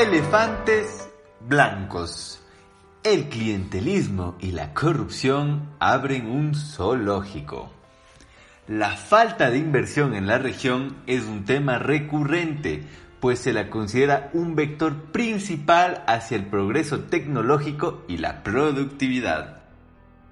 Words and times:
Elefantes 0.00 1.10
blancos. 1.46 2.40
El 3.04 3.28
clientelismo 3.28 4.36
y 4.40 4.52
la 4.52 4.72
corrupción 4.72 5.68
abren 5.80 6.28
un 6.28 6.54
zoológico. 6.54 7.70
La 8.66 8.96
falta 8.96 9.50
de 9.50 9.58
inversión 9.58 10.14
en 10.14 10.26
la 10.26 10.38
región 10.38 10.96
es 11.06 11.24
un 11.24 11.44
tema 11.44 11.78
recurrente, 11.78 12.84
pues 13.20 13.40
se 13.40 13.52
la 13.52 13.68
considera 13.68 14.30
un 14.32 14.56
vector 14.56 15.12
principal 15.12 16.02
hacia 16.06 16.38
el 16.38 16.46
progreso 16.46 17.00
tecnológico 17.00 18.02
y 18.08 18.16
la 18.16 18.42
productividad. 18.42 19.62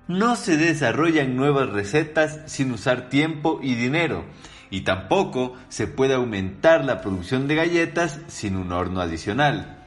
No 0.09 0.37
se 0.37 0.57
desarrollan 0.57 1.37
nuevas 1.37 1.69
recetas 1.69 2.41
sin 2.47 2.73
usar 2.73 3.11
tiempo 3.11 3.61
y 3.63 3.75
dinero, 3.75 4.25
y 4.71 4.83
tampoco 4.83 5.57
se 5.69 5.87
puede 5.87 6.15
aumentar 6.15 6.85
la 6.85 7.01
producción 7.01 7.49
de 7.49 7.57
galletas 7.57 8.21
sin 8.29 8.57
un 8.57 8.73
horno 8.73 9.01
adicional. 9.01 9.85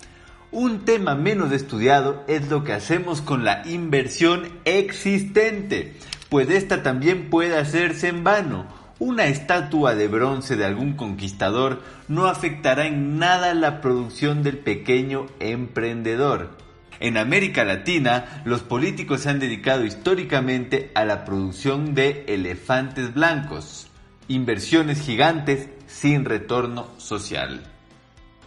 Un 0.51 0.85
tema 0.85 1.15
menos 1.15 1.51
estudiado 1.51 2.23
es 2.27 2.49
lo 2.49 2.63
que 2.63 2.73
hacemos 2.73 3.21
con 3.21 3.43
la 3.43 3.63
inversión 3.65 4.49
existente, 4.65 5.95
pues 6.29 6.49
esta 6.49 6.83
también 6.83 7.29
puede 7.29 7.57
hacerse 7.57 8.07
en 8.07 8.23
vano. 8.23 8.65
Una 8.99 9.25
estatua 9.25 9.95
de 9.95 10.07
bronce 10.07 10.55
de 10.55 10.65
algún 10.65 10.93
conquistador 10.93 11.81
no 12.07 12.27
afectará 12.27 12.85
en 12.85 13.17
nada 13.17 13.53
la 13.53 13.81
producción 13.81 14.43
del 14.43 14.59
pequeño 14.59 15.25
emprendedor. 15.39 16.51
En 16.99 17.17
América 17.17 17.65
Latina, 17.65 18.43
los 18.45 18.61
políticos 18.61 19.21
se 19.21 19.29
han 19.29 19.39
dedicado 19.39 19.83
históricamente 19.83 20.91
a 20.95 21.03
la 21.03 21.25
producción 21.25 21.95
de 21.95 22.23
elefantes 22.27 23.13
blancos, 23.13 23.89
inversiones 24.27 25.01
gigantes 25.01 25.67
sin 25.87 26.25
retorno 26.25 26.87
social. 26.97 27.61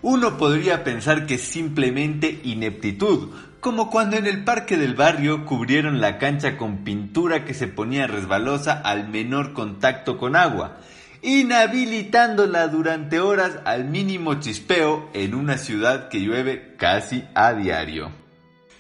Uno 0.03 0.37
podría 0.37 0.85
pensar 0.85 1.27
que 1.27 1.35
es 1.35 1.43
simplemente 1.43 2.41
ineptitud, 2.45 3.31
como 3.61 3.91
cuando 3.91 4.17
en 4.17 4.27
el 4.27 4.45
parque 4.45 4.77
del 4.77 4.95
barrio 4.95 5.45
cubrieron 5.45 6.01
la 6.01 6.19
cancha 6.19 6.57
con 6.57 6.85
pintura 6.85 7.45
que 7.45 7.55
se 7.55 7.67
ponía 7.67 8.07
resbalosa 8.07 8.75
al 8.75 9.09
menor 9.09 9.53
contacto 9.53 10.19
con 10.19 10.37
agua, 10.37 10.79
inhabilitándola 11.23 12.69
durante 12.69 13.19
horas 13.19 13.59
al 13.65 13.87
mínimo 13.87 14.35
chispeo 14.35 15.11
en 15.15 15.35
una 15.35 15.59
ciudad 15.59 16.09
que 16.09 16.21
llueve 16.21 16.77
casi 16.77 17.25
a 17.35 17.55
diario. 17.55 18.26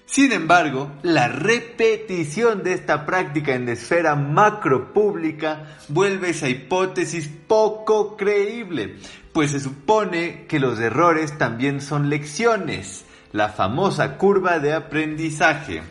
Sin 0.06 0.30
embargo, 0.30 0.92
la 1.02 1.26
repetición 1.26 2.62
de 2.62 2.74
esta 2.74 3.04
práctica 3.04 3.54
en 3.54 3.66
la 3.66 3.72
esfera 3.72 4.14
macro 4.14 4.92
pública 4.92 5.78
vuelve 5.88 6.30
esa 6.30 6.48
hipótesis 6.48 7.28
poco 7.48 8.16
creíble, 8.16 8.96
pues 9.32 9.50
se 9.50 9.58
supone 9.60 10.46
que 10.46 10.60
los 10.60 10.78
errores 10.78 11.36
también 11.38 11.80
son 11.80 12.08
lecciones, 12.08 13.04
la 13.32 13.48
famosa 13.48 14.16
curva 14.16 14.60
de 14.60 14.74
aprendizaje. 14.74 15.82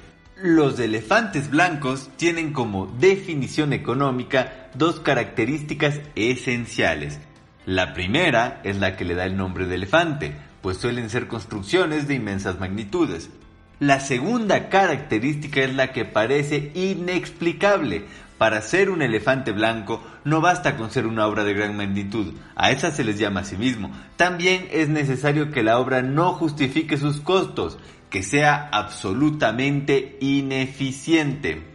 Los 0.42 0.80
elefantes 0.80 1.50
blancos 1.50 2.10
tienen 2.16 2.54
como 2.54 2.88
definición 2.88 3.74
económica 3.74 4.70
dos 4.76 5.02
características 5.02 6.00
esenciales. 6.16 7.20
La 7.66 7.94
primera 7.94 8.62
es 8.64 8.78
la 8.78 8.96
que 8.96 9.04
le 9.04 9.16
da 9.16 9.26
el 9.26 9.36
nombre 9.36 9.66
de 9.66 9.76
elefante, 9.76 10.36
pues 10.62 10.78
suelen 10.78 11.10
ser 11.10 11.28
construcciones 11.28 12.08
de 12.08 12.16
inmensas 12.16 12.60
magnitudes. 12.60 13.30
La 13.80 14.00
segunda 14.00 14.70
característica 14.70 15.62
es 15.62 15.76
la 15.76 15.92
que 15.92 16.06
parece 16.06 16.72
inexplicable. 16.76 18.06
Para 18.38 18.62
ser 18.62 18.90
un 18.90 19.02
elefante 19.02 19.52
blanco 19.52 20.02
no 20.24 20.40
basta 20.40 20.78
con 20.78 20.92
ser 20.92 21.08
una 21.08 21.28
obra 21.28 21.44
de 21.44 21.54
gran 21.54 21.76
magnitud, 21.76 22.34
a 22.56 22.72
esa 22.72 22.92
se 22.92 23.04
les 23.04 23.18
llama 23.20 23.42
a 23.42 23.46
sí 23.46 23.58
mismo. 23.58 23.92
También 24.18 24.68
es 24.72 24.90
necesario 24.90 25.52
que 25.52 25.64
la 25.64 25.80
obra 25.80 26.02
no 26.02 26.34
justifique 26.34 26.98
sus 26.98 27.20
costos, 27.20 27.78
que 28.10 28.24
sea 28.24 28.70
absolutamente 28.72 30.18
ineficiente. 30.22 31.75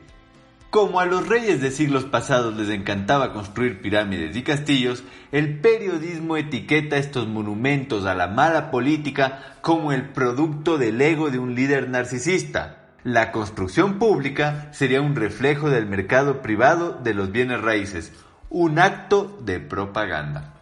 Como 0.70 1.00
a 1.00 1.04
los 1.04 1.26
reyes 1.26 1.60
de 1.60 1.72
siglos 1.72 2.04
pasados 2.04 2.56
les 2.56 2.68
encantaba 2.68 3.32
construir 3.32 3.82
pirámides 3.82 4.36
y 4.36 4.44
castillos, 4.44 5.02
el 5.32 5.58
periodismo 5.58 6.36
etiqueta 6.36 6.96
estos 6.96 7.26
monumentos 7.26 8.06
a 8.06 8.14
la 8.14 8.28
mala 8.28 8.70
política 8.70 9.56
como 9.62 9.90
el 9.90 10.10
producto 10.10 10.78
del 10.78 11.00
ego 11.02 11.32
de 11.32 11.40
un 11.40 11.56
líder 11.56 11.88
narcisista. 11.88 12.86
La 13.02 13.32
construcción 13.32 13.98
pública 13.98 14.68
sería 14.70 15.00
un 15.00 15.16
reflejo 15.16 15.70
del 15.70 15.86
mercado 15.86 16.40
privado 16.40 16.92
de 17.02 17.14
los 17.14 17.32
bienes 17.32 17.60
raíces, 17.60 18.12
un 18.48 18.78
acto 18.78 19.40
de 19.44 19.58
propaganda. 19.58 20.59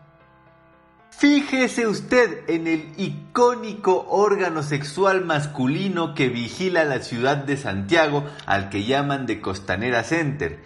Fíjese 1.10 1.88
usted 1.88 2.48
en 2.48 2.68
el 2.68 2.92
icónico 2.96 4.06
órgano 4.08 4.62
sexual 4.62 5.24
masculino 5.24 6.14
que 6.14 6.28
vigila 6.28 6.84
la 6.84 7.00
ciudad 7.02 7.38
de 7.38 7.56
Santiago 7.56 8.24
al 8.46 8.68
que 8.68 8.84
llaman 8.84 9.26
de 9.26 9.40
Costanera 9.40 10.04
Center, 10.04 10.60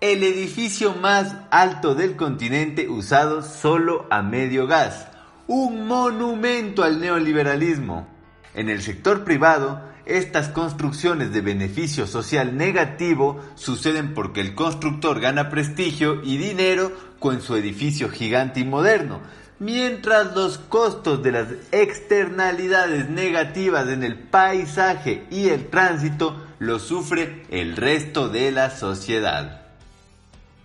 el 0.00 0.22
edificio 0.22 0.94
más 0.94 1.36
alto 1.50 1.94
del 1.94 2.16
continente 2.16 2.88
usado 2.88 3.42
solo 3.42 4.06
a 4.10 4.22
medio 4.22 4.66
gas, 4.66 5.08
un 5.46 5.86
monumento 5.86 6.82
al 6.82 7.00
neoliberalismo. 7.00 8.08
En 8.54 8.70
el 8.70 8.80
sector 8.80 9.24
privado, 9.24 9.82
estas 10.06 10.48
construcciones 10.48 11.32
de 11.32 11.42
beneficio 11.42 12.06
social 12.06 12.56
negativo 12.56 13.40
suceden 13.54 14.14
porque 14.14 14.40
el 14.40 14.54
constructor 14.54 15.20
gana 15.20 15.50
prestigio 15.50 16.22
y 16.24 16.38
dinero 16.38 16.90
con 17.18 17.42
su 17.42 17.54
edificio 17.54 18.08
gigante 18.08 18.60
y 18.60 18.64
moderno, 18.64 19.20
mientras 19.60 20.34
los 20.34 20.58
costos 20.58 21.22
de 21.22 21.32
las 21.32 21.48
externalidades 21.70 23.08
negativas 23.08 23.88
en 23.88 24.02
el 24.02 24.18
paisaje 24.18 25.24
y 25.30 25.50
el 25.50 25.68
tránsito 25.68 26.44
los 26.58 26.82
sufre 26.82 27.44
el 27.50 27.76
resto 27.76 28.28
de 28.28 28.50
la 28.50 28.70
sociedad. 28.70 29.58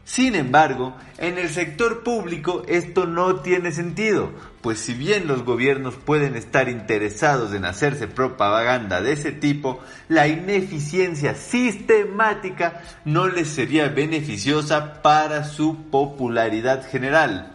Sin 0.06 0.36
embargo, 0.36 0.96
en 1.18 1.40
el 1.40 1.50
sector 1.50 2.04
público 2.04 2.62
esto 2.68 3.06
no 3.08 3.38
tiene 3.38 3.72
sentido, 3.72 4.32
pues 4.62 4.80
si 4.80 4.94
bien 4.94 5.28
los 5.28 5.44
gobiernos 5.44 5.96
pueden 5.96 6.36
estar 6.36 6.70
interesados 6.70 7.54
en 7.54 7.66
hacerse 7.66 8.08
propaganda 8.08 9.02
de 9.02 9.14
ese 9.14 9.32
tipo, 9.32 9.80
la 10.08 10.28
ineficiencia 10.28 11.34
sistemática 11.34 12.84
no 13.04 13.28
les 13.28 13.50
sería 13.50 13.90
beneficiosa 13.90 15.02
para 15.02 15.44
su 15.44 15.90
popularidad 15.90 16.88
general. 16.88 17.55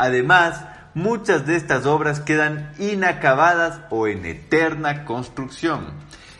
Además, 0.00 0.64
muchas 0.94 1.46
de 1.46 1.56
estas 1.56 1.84
obras 1.84 2.20
quedan 2.20 2.72
inacabadas 2.78 3.82
o 3.90 4.08
en 4.08 4.24
eterna 4.24 5.04
construcción. 5.04 5.92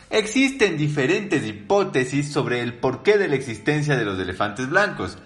Existen 0.09 0.77
diferentes 0.77 1.45
hipótesis 1.45 2.31
sobre 2.31 2.61
el 2.61 2.73
porqué 2.73 3.19
de 3.19 3.27
la 3.27 3.35
existencia 3.35 3.95
de 3.95 4.03
los 4.03 4.17
elefantes 4.17 4.67
blancos. 4.67 5.19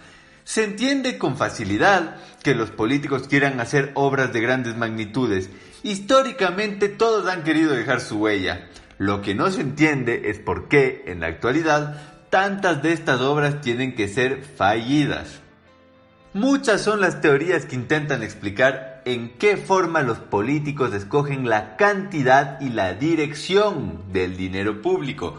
Se 0.44 0.66
entiende 0.66 1.18
con 1.18 1.38
facilidad 1.38 2.18
que 2.44 2.56
los 2.56 2.72
políticos 2.72 3.29
quieran 3.29 3.62
hacer 3.62 3.91
obras 3.94 4.34
de 4.34 4.41
grandes 4.41 4.75
magnitudes. 4.75 5.50
Históricamente 5.84 6.90
todos 6.90 7.29
han 7.29 7.45
querido 7.45 7.72
dejar 7.72 8.01
su 8.01 8.18
huella. 8.18 8.68
Lo 8.97 9.22
que 9.22 9.34
no 9.34 9.50
se 9.50 9.62
entiende 9.62 10.24
es 10.25 10.40
por 10.40 10.68
qué, 10.68 11.06
en 11.07 11.22
la 11.22 11.28
actualidad, 11.28 12.01
tantas 12.29 12.84
de 12.84 12.91
estas 12.91 13.22
obras 13.22 13.62
tienen 13.62 13.95
que 13.95 14.09
ser 14.09 14.44
fallidas. 14.44 15.40
Muchas 16.35 16.81
son 16.81 17.00
las 17.00 17.22
teorías 17.22 17.66
que 17.66 17.75
intentan 17.75 18.22
explicar 18.22 19.01
en 19.06 19.38
qué 19.38 19.56
forma 19.56 20.01
los 20.01 20.18
políticos 20.18 20.94
escogen 20.94 21.47
la 21.50 21.78
cantidad 21.78 22.59
y 22.59 22.72
la 22.72 22.94
dirección 22.94 24.12
del 24.12 24.35
dinero 24.35 24.81
público. 24.81 25.38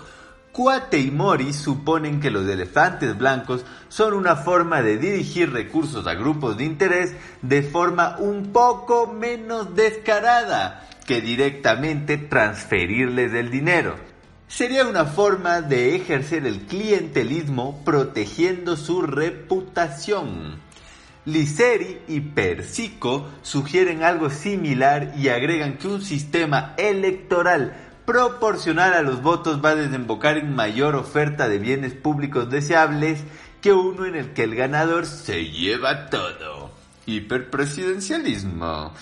Cuate 0.53 0.99
y 0.99 1.11
Mori 1.11 1.53
suponen 1.53 2.19
que 2.19 2.31
los 2.31 2.49
elefantes 2.49 3.19
blancos 3.19 3.67
son 3.89 4.15
una 4.15 4.37
forma 4.37 4.81
de 4.81 4.97
dirigir 4.97 5.53
recursos 5.53 6.07
a 6.07 6.15
grupos 6.15 6.57
de 6.57 6.65
interés 6.65 7.15
de 7.43 7.63
forma 7.63 8.17
un 8.19 8.51
poco 8.51 9.07
menos 9.07 9.77
descarada 9.77 10.89
que 11.05 11.21
directamente 11.21 12.17
transferirles 12.17 13.35
el 13.35 13.51
dinero. 13.51 13.97
Sería 14.49 14.87
una 14.87 15.05
forma 15.05 15.61
de 15.61 15.95
ejercer 15.95 16.47
el 16.47 16.61
clientelismo 16.61 17.83
protegiendo 17.85 18.79
su 18.79 19.03
reputación. 19.03 20.65
Liceri 21.27 22.03
y 22.07 22.21
Persico 22.21 23.29
sugieren 23.43 24.05
algo 24.05 24.31
similar 24.31 25.13
y 25.17 25.29
agregan 25.29 25.77
que 25.77 25.89
un 25.89 26.01
sistema 26.01 26.75
electoral 26.79 27.77
proporcional 28.07 28.95
a 28.95 29.03
los 29.03 29.21
votos 29.23 29.63
va 29.63 29.71
a 29.71 29.75
desembocar 29.75 30.39
en 30.39 30.55
mayor 30.55 30.95
oferta 30.95 31.49
de 31.49 31.59
bienes 31.59 31.95
públicos 31.95 32.49
deseables 32.49 33.25
que 33.61 33.73
uno 33.73 34.07
en 34.07 34.15
el 34.15 34.33
que 34.35 34.45
el 34.45 34.55
ganador 34.55 35.05
se 35.05 35.51
lleva 35.51 36.09
todo. 36.09 36.71
Hiperpresidencialismo. 37.07 38.95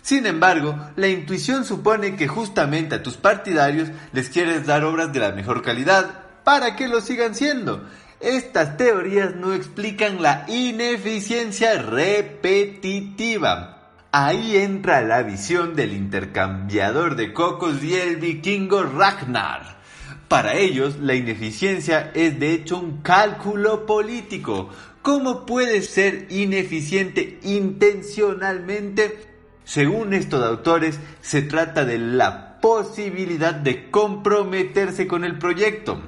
Sin 0.00 0.24
embargo, 0.24 0.88
la 0.96 1.08
intuición 1.08 1.66
supone 1.66 2.16
que 2.16 2.28
justamente 2.28 2.94
a 2.94 3.02
tus 3.02 3.18
partidarios 3.18 3.90
les 4.12 4.30
quieres 4.30 4.66
dar 4.66 4.84
obras 4.84 5.12
de 5.12 5.20
la 5.20 5.32
mejor 5.32 5.60
calidad 5.60 6.22
para 6.44 6.76
que 6.76 6.88
lo 6.88 7.02
sigan 7.02 7.34
siendo 7.34 7.86
estas 8.22 8.76
teorías 8.76 9.34
no 9.34 9.52
explican 9.52 10.22
la 10.22 10.44
ineficiencia 10.48 11.82
repetitiva. 11.82 13.78
Ahí 14.12 14.56
entra 14.56 15.02
la 15.02 15.22
visión 15.22 15.74
del 15.74 15.92
intercambiador 15.92 17.16
de 17.16 17.32
cocos 17.32 17.82
y 17.82 17.94
el 17.94 18.16
vikingo 18.16 18.84
Ragnar. 18.84 19.78
Para 20.28 20.54
ellos, 20.54 20.98
la 21.00 21.14
ineficiencia 21.14 22.12
es 22.14 22.38
de 22.38 22.52
hecho 22.52 22.78
un 22.78 23.02
cálculo 23.02 23.84
político. 23.86 24.70
¿Cómo 25.02 25.44
puede 25.44 25.82
ser 25.82 26.26
ineficiente 26.30 27.40
intencionalmente? 27.42 29.26
Según 29.64 30.14
estos 30.14 30.44
autores, 30.44 31.00
se 31.20 31.42
trata 31.42 31.84
de 31.84 31.98
la 31.98 32.60
posibilidad 32.60 33.52
de 33.52 33.90
comprometerse 33.90 35.06
con 35.06 35.24
el 35.24 35.38
proyecto. 35.38 36.00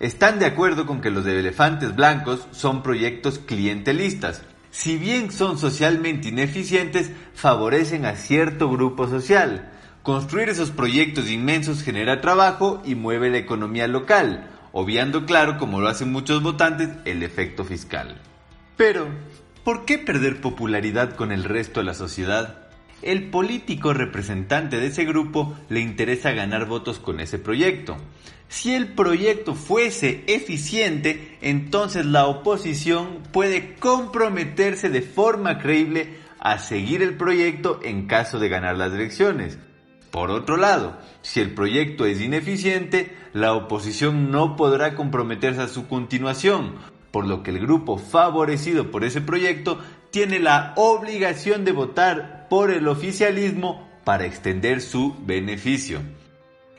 Están 0.00 0.38
de 0.38 0.46
acuerdo 0.46 0.86
con 0.86 1.02
que 1.02 1.10
los 1.10 1.24
de 1.26 1.38
elefantes 1.38 1.94
blancos 1.94 2.48
son 2.52 2.82
proyectos 2.82 3.38
clientelistas, 3.38 4.42
si 4.70 4.96
bien 4.96 5.30
son 5.30 5.58
socialmente 5.58 6.28
ineficientes, 6.28 7.10
favorecen 7.34 8.06
a 8.06 8.14
cierto 8.14 8.70
grupo 8.70 9.08
social. 9.08 9.70
Construir 10.02 10.48
esos 10.48 10.70
proyectos 10.70 11.28
inmensos 11.28 11.82
genera 11.82 12.22
trabajo 12.22 12.80
y 12.84 12.94
mueve 12.94 13.28
la 13.28 13.38
economía 13.38 13.88
local, 13.88 14.48
obviando 14.72 15.26
claro, 15.26 15.58
como 15.58 15.80
lo 15.80 15.88
hacen 15.88 16.10
muchos 16.10 16.42
votantes, 16.42 16.88
el 17.04 17.22
efecto 17.22 17.64
fiscal. 17.64 18.22
Pero, 18.78 19.06
¿por 19.64 19.84
qué 19.84 19.98
perder 19.98 20.40
popularidad 20.40 21.14
con 21.14 21.30
el 21.32 21.44
resto 21.44 21.80
de 21.80 21.86
la 21.86 21.94
sociedad? 21.94 22.68
El 23.02 23.28
político 23.28 23.92
representante 23.92 24.78
de 24.78 24.86
ese 24.86 25.04
grupo 25.04 25.56
le 25.68 25.80
interesa 25.80 26.30
ganar 26.30 26.66
votos 26.66 27.00
con 27.00 27.18
ese 27.18 27.38
proyecto. 27.38 27.96
Si 28.50 28.74
el 28.74 28.88
proyecto 28.88 29.54
fuese 29.54 30.24
eficiente, 30.26 31.38
entonces 31.40 32.04
la 32.04 32.26
oposición 32.26 33.22
puede 33.32 33.76
comprometerse 33.76 34.88
de 34.88 35.02
forma 35.02 35.58
creíble 35.58 36.16
a 36.40 36.58
seguir 36.58 37.00
el 37.00 37.16
proyecto 37.16 37.78
en 37.84 38.08
caso 38.08 38.40
de 38.40 38.48
ganar 38.48 38.76
las 38.76 38.92
elecciones. 38.92 39.56
Por 40.10 40.32
otro 40.32 40.56
lado, 40.56 40.98
si 41.22 41.38
el 41.38 41.54
proyecto 41.54 42.06
es 42.06 42.20
ineficiente, 42.20 43.16
la 43.32 43.54
oposición 43.54 44.32
no 44.32 44.56
podrá 44.56 44.96
comprometerse 44.96 45.60
a 45.60 45.68
su 45.68 45.86
continuación, 45.86 46.74
por 47.12 47.28
lo 47.28 47.44
que 47.44 47.52
el 47.52 47.60
grupo 47.60 47.98
favorecido 47.98 48.90
por 48.90 49.04
ese 49.04 49.20
proyecto 49.20 49.78
tiene 50.10 50.40
la 50.40 50.72
obligación 50.74 51.64
de 51.64 51.70
votar 51.70 52.48
por 52.50 52.72
el 52.72 52.88
oficialismo 52.88 53.88
para 54.02 54.26
extender 54.26 54.80
su 54.80 55.14
beneficio. 55.24 56.00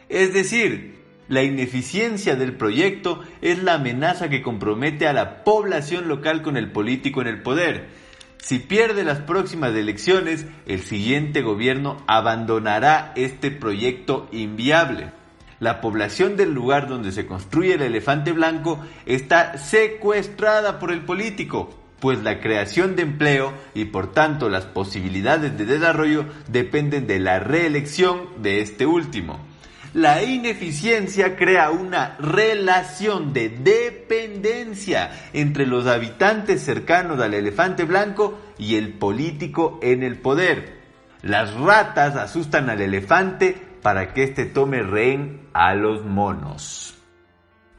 Es 0.10 0.34
decir, 0.34 1.01
la 1.28 1.44
ineficiencia 1.44 2.36
del 2.36 2.54
proyecto 2.54 3.24
es 3.42 3.64
la 3.64 3.76
amenaza 3.76 4.30
que 4.30 4.42
compromete 4.42 5.08
a 5.08 5.14
la 5.14 5.44
población 5.44 6.08
local 6.08 6.42
con 6.42 6.58
el 6.58 6.72
político 6.72 7.22
en 7.22 7.28
el 7.28 7.42
poder. 7.42 7.90
Si 8.38 8.60
pierde 8.60 9.04
las 9.04 9.20
próximas 9.20 9.74
elecciones, 9.76 10.46
el 10.66 10.82
siguiente 10.82 11.42
gobierno 11.42 12.04
abandonará 12.08 13.14
este 13.16 13.52
proyecto 13.52 14.28
inviable. 14.32 15.12
La 15.60 15.80
población 15.80 16.38
del 16.38 16.54
lugar 16.54 16.88
donde 16.88 17.12
se 17.12 17.28
construye 17.28 17.76
el 17.76 17.84
elefante 17.84 18.32
blanco 18.32 18.80
está 19.06 19.60
secuestrada 19.60 20.80
por 20.80 20.92
el 20.92 21.02
político, 21.02 21.70
pues 22.00 22.24
la 22.24 22.40
creación 22.40 22.96
de 22.96 23.04
empleo 23.04 23.54
y 23.76 23.86
por 23.86 24.12
tanto 24.12 24.50
las 24.50 24.66
posibilidades 24.66 25.56
de 25.56 25.68
desarrollo 25.68 26.26
dependen 26.48 27.06
de 27.06 27.20
la 27.20 27.38
reelección 27.38 28.42
de 28.42 28.62
este 28.62 28.88
último. 28.88 29.51
La 29.94 30.24
ineficiencia 30.24 31.36
crea 31.36 31.70
una 31.70 32.16
relación 32.18 33.34
de 33.34 33.50
dependencia 33.50 35.12
entre 35.34 35.66
los 35.66 35.86
habitantes 35.86 36.64
cercanos 36.64 37.20
al 37.20 37.34
elefante 37.34 37.84
blanco 37.84 38.40
y 38.58 38.76
el 38.78 38.94
político 38.94 39.80
en 39.82 40.04
el 40.04 40.18
poder. 40.18 40.80
Las 41.24 41.54
ratas 41.56 42.16
asustan 42.16 42.70
al 42.70 42.80
elefante 42.80 43.56
para 43.82 44.14
que 44.14 44.24
éste 44.24 44.46
tome 44.46 44.82
rehén 44.82 45.50
a 45.52 45.76
los 45.76 46.06
monos. 46.06 46.96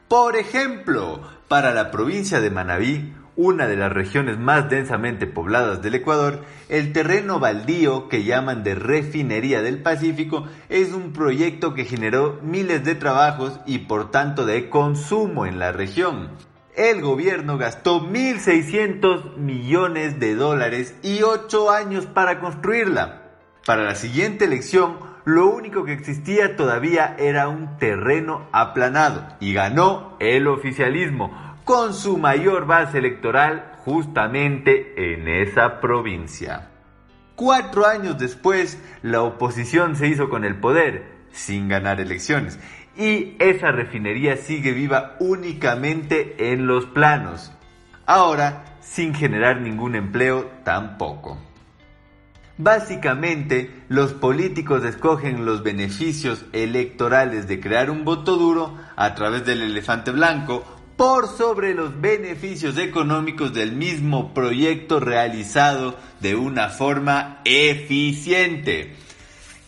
Por 0.07 0.37
ejemplo, 0.37 1.23
para 1.49 1.73
la 1.73 1.91
provincia 1.91 2.43
de 2.43 2.51
Manabí, 2.51 3.15
una 3.37 3.67
de 3.67 3.77
las 3.77 3.93
regiones 3.93 4.39
más 4.39 4.69
densamente 4.69 5.27
pobladas 5.27 5.81
del 5.81 5.95
Ecuador, 5.95 6.41
el 6.69 6.93
terreno 6.93 7.41
baldío 7.41 8.09
que 8.09 8.25
llaman 8.25 8.63
de 8.63 8.75
refinería 8.75 9.63
del 9.63 9.83
Pacífico 9.83 10.47
es 10.69 10.93
un 10.93 11.13
proyecto 11.13 11.75
que 11.75 11.85
generó 11.85 12.39
miles 12.43 12.85
de 12.85 12.95
trabajos 12.95 13.61
y 13.67 13.79
por 13.79 14.11
tanto 14.11 14.45
de 14.45 14.69
consumo 14.69 15.47
en 15.47 15.59
la 15.59 15.73
región. 15.73 16.31
El 16.75 17.03
gobierno 17.03 17.59
gastó 17.59 18.01
1.600 18.01 19.37
millones 19.37 20.19
de 20.19 20.35
dólares 20.35 20.95
y 21.03 21.23
8 21.23 21.71
años 21.71 22.07
para 22.07 22.41
construirla. 22.41 23.23
Para 23.67 23.85
la 23.85 23.95
siguiente 23.95 24.47
elección, 24.47 24.99
lo 25.25 25.49
único 25.51 25.85
que 25.85 25.93
existía 25.93 26.57
todavía 26.57 27.15
era 27.19 27.49
un 27.49 27.77
terreno 27.79 28.49
aplanado 28.53 29.37
y 29.39 29.53
ganó 29.53 30.17
el 30.19 30.49
oficialismo 30.49 31.52
con 31.65 31.95
su 31.95 32.19
mayor 32.19 32.67
base 32.67 32.99
electoral 32.99 33.73
justamente 33.85 35.15
en 35.15 35.29
esa 35.29 35.81
provincia. 35.81 36.71
Cuatro 37.35 37.87
años 37.87 38.19
después, 38.19 38.83
la 39.03 39.23
oposición 39.23 39.97
se 39.97 40.09
hizo 40.09 40.29
con 40.29 40.45
el 40.45 40.61
poder, 40.61 41.11
sin 41.33 41.69
ganar 41.69 42.01
elecciones, 42.01 42.59
y 42.97 43.37
esa 43.39 43.73
refinería 43.73 44.37
sigue 44.37 44.73
viva 44.73 45.17
únicamente 45.19 46.53
en 46.53 46.67
los 46.67 46.87
planos, 46.87 47.53
ahora 48.07 48.65
sin 48.81 49.15
generar 49.15 49.61
ningún 49.61 49.95
empleo 49.95 50.51
tampoco. 50.65 51.39
Básicamente, 52.59 53.83
los 53.89 54.13
políticos 54.13 54.85
escogen 54.85 55.47
los 55.47 55.63
beneficios 55.63 56.45
electorales 56.53 57.49
de 57.49 57.61
crear 57.61 57.91
un 57.91 58.05
voto 58.05 58.37
duro 58.37 58.77
a 58.95 59.15
través 59.15 59.47
del 59.47 59.63
elefante 59.63 60.11
blanco 60.11 60.63
por 60.97 61.29
sobre 61.29 61.75
los 61.75 62.01
beneficios 62.01 62.79
económicos 62.79 63.53
del 63.53 63.73
mismo 63.73 64.35
proyecto 64.35 65.01
realizado 65.01 65.97
de 66.21 66.35
una 66.35 66.69
forma 66.69 67.41
eficiente. 67.45 68.95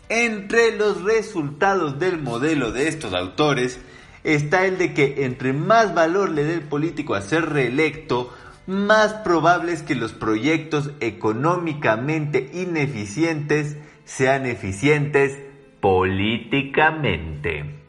Entre 0.09 0.77
los 0.77 1.03
resultados 1.03 1.99
del 1.99 2.21
modelo 2.21 2.73
de 2.73 2.89
estos 2.89 3.15
autores 3.15 3.81
está 4.23 4.67
el 4.67 4.79
de 4.79 4.95
que 4.95 5.25
entre 5.25 5.53
más 5.53 5.95
valor 5.95 6.31
le 6.31 6.45
dé 6.45 6.55
el 6.55 6.63
político 6.63 7.15
a 7.15 7.23
ser 7.23 7.51
reelecto, 7.51 8.33
más 8.67 9.15
probable 9.15 9.73
es 9.73 9.83
que 9.83 9.95
los 9.95 10.13
proyectos 10.13 10.91
económicamente 11.01 12.51
ineficientes 12.55 13.77
sean 14.05 14.47
eficientes 14.47 15.39
políticamente. 15.81 17.84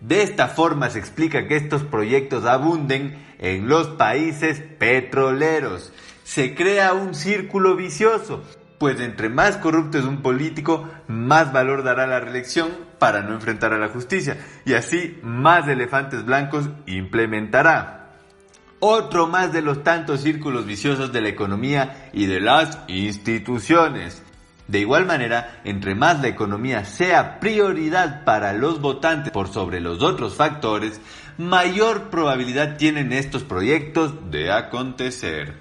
De 0.00 0.22
esta 0.22 0.48
forma 0.48 0.88
se 0.88 0.98
explica 0.98 1.46
que 1.46 1.56
estos 1.56 1.82
proyectos 1.82 2.46
abunden 2.46 3.18
en 3.38 3.68
los 3.68 3.88
países 3.88 4.60
petroleros. 4.78 5.92
Se 6.24 6.54
crea 6.54 6.94
un 6.94 7.14
círculo 7.14 7.76
vicioso, 7.76 8.42
pues 8.78 8.98
entre 9.00 9.28
más 9.28 9.58
corrupto 9.58 9.98
es 9.98 10.06
un 10.06 10.22
político, 10.22 10.88
más 11.06 11.52
valor 11.52 11.82
dará 11.82 12.06
la 12.06 12.20
reelección 12.20 12.70
para 12.98 13.20
no 13.20 13.34
enfrentar 13.34 13.74
a 13.74 13.78
la 13.78 13.88
justicia, 13.88 14.38
y 14.64 14.72
así 14.72 15.18
más 15.22 15.68
elefantes 15.68 16.24
blancos 16.24 16.70
implementará. 16.86 18.12
Otro 18.78 19.26
más 19.26 19.52
de 19.52 19.60
los 19.60 19.84
tantos 19.84 20.22
círculos 20.22 20.64
viciosos 20.64 21.12
de 21.12 21.20
la 21.20 21.28
economía 21.28 22.08
y 22.14 22.24
de 22.24 22.40
las 22.40 22.78
instituciones. 22.88 24.22
De 24.70 24.78
igual 24.78 25.04
manera, 25.04 25.60
entre 25.64 25.96
más 25.96 26.20
la 26.20 26.28
economía 26.28 26.84
sea 26.84 27.40
prioridad 27.40 28.22
para 28.22 28.52
los 28.52 28.80
votantes 28.80 29.32
por 29.32 29.48
sobre 29.48 29.80
los 29.80 30.00
otros 30.00 30.36
factores, 30.36 31.00
mayor 31.38 32.08
probabilidad 32.08 32.76
tienen 32.76 33.12
estos 33.12 33.42
proyectos 33.42 34.30
de 34.30 34.52
acontecer. 34.52 35.58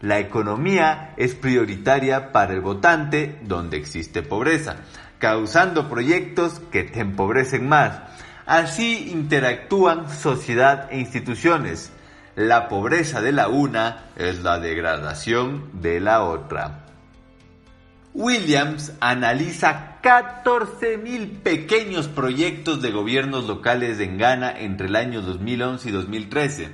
La 0.00 0.20
economía 0.20 1.12
es 1.18 1.34
prioritaria 1.34 2.32
para 2.32 2.54
el 2.54 2.62
votante 2.62 3.38
donde 3.42 3.76
existe 3.76 4.22
pobreza, 4.22 4.76
causando 5.18 5.90
proyectos 5.90 6.62
que 6.72 6.84
te 6.84 7.00
empobrecen 7.00 7.68
más. 7.68 8.00
Así 8.46 9.10
interactúan 9.10 10.08
sociedad 10.08 10.88
e 10.90 10.98
instituciones. 10.98 11.92
La 12.36 12.68
pobreza 12.68 13.20
de 13.20 13.32
la 13.32 13.48
una 13.48 14.06
es 14.16 14.42
la 14.42 14.58
degradación 14.60 15.68
de 15.74 16.00
la 16.00 16.22
otra. 16.22 16.85
Williams 18.18 18.94
analiza 19.00 20.00
14.000 20.02 21.42
pequeños 21.42 22.08
proyectos 22.08 22.80
de 22.80 22.90
gobiernos 22.90 23.46
locales 23.46 24.00
en 24.00 24.16
Ghana 24.16 24.58
entre 24.58 24.86
el 24.86 24.96
año 24.96 25.20
2011 25.20 25.90
y 25.90 25.92
2013. 25.92 26.70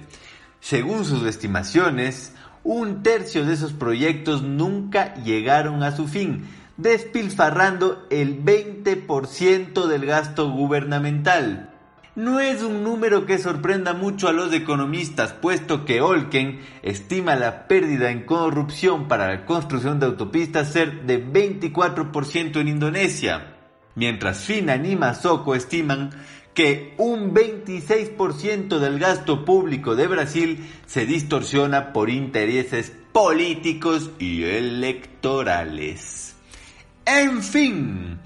Según 0.61 1.05
sus 1.05 1.27
estimaciones, 1.27 2.33
un 2.63 3.03
tercio 3.03 3.45
de 3.45 3.55
esos 3.55 3.73
proyectos 3.73 4.45
nunca 4.45 5.17
llegaron 5.17 5.83
a 5.83 5.97
su 5.97 6.07
fin, 6.07 6.47
despilfarrando 6.77 8.07
el 8.11 8.45
20% 8.45 9.87
del 9.89 10.07
gasto 10.07 10.49
gubernamental. 10.49 11.72
No 12.15 12.41
es 12.41 12.63
un 12.63 12.85
número 12.85 13.25
que 13.25 13.39
sorprenda 13.39 13.95
mucho 13.95 14.29
a 14.29 14.33
los 14.33 14.53
economistas, 14.53 15.33
puesto 15.33 15.87
que 15.87 16.03
Olken 16.03 16.61
estima 16.83 17.37
la 17.37 17.67
pérdida 17.67 18.11
en 18.11 18.27
corrupción 18.27 19.09
para 19.09 19.29
la 19.29 19.47
construcción 19.47 19.99
de 19.99 20.05
autopistas 20.05 20.71
ser 20.71 21.05
de 21.07 21.25
24% 21.25 22.61
en 22.61 22.69
Indonesia, 22.69 23.57
mientras 23.95 24.41
Finan 24.45 24.85
y 24.85 24.95
Masoko 24.95 25.55
estiman 25.55 26.11
que 26.53 26.93
un 26.99 27.33
26% 27.33 28.79
del 28.79 28.99
gasto 28.99 29.47
público 29.47 29.97
de 29.97 30.07
Brasil 30.07 30.69
se 30.85 31.07
distorsiona 31.07 31.95
por 31.95 32.11
intereses 32.11 32.93
políticos 33.13 34.11
y 34.19 34.43
electorales. 34.45 36.37
En 37.07 37.43
fin, 37.43 38.19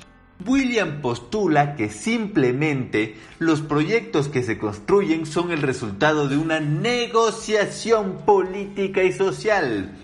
William 0.45 1.01
postula 1.01 1.77
que 1.77 1.89
simplemente 1.89 3.17
los 3.39 3.63
proyectos 3.63 4.29
que 4.29 4.43
se 4.43 4.59
construyen 4.59 5.27
son 5.27 5.51
el 5.51 5.63
resultado 5.63 6.29
de 6.29 6.37
una 6.37 6.61
negociación 6.61 8.19
política 8.27 9.03
y 9.03 9.13
social. 9.13 9.97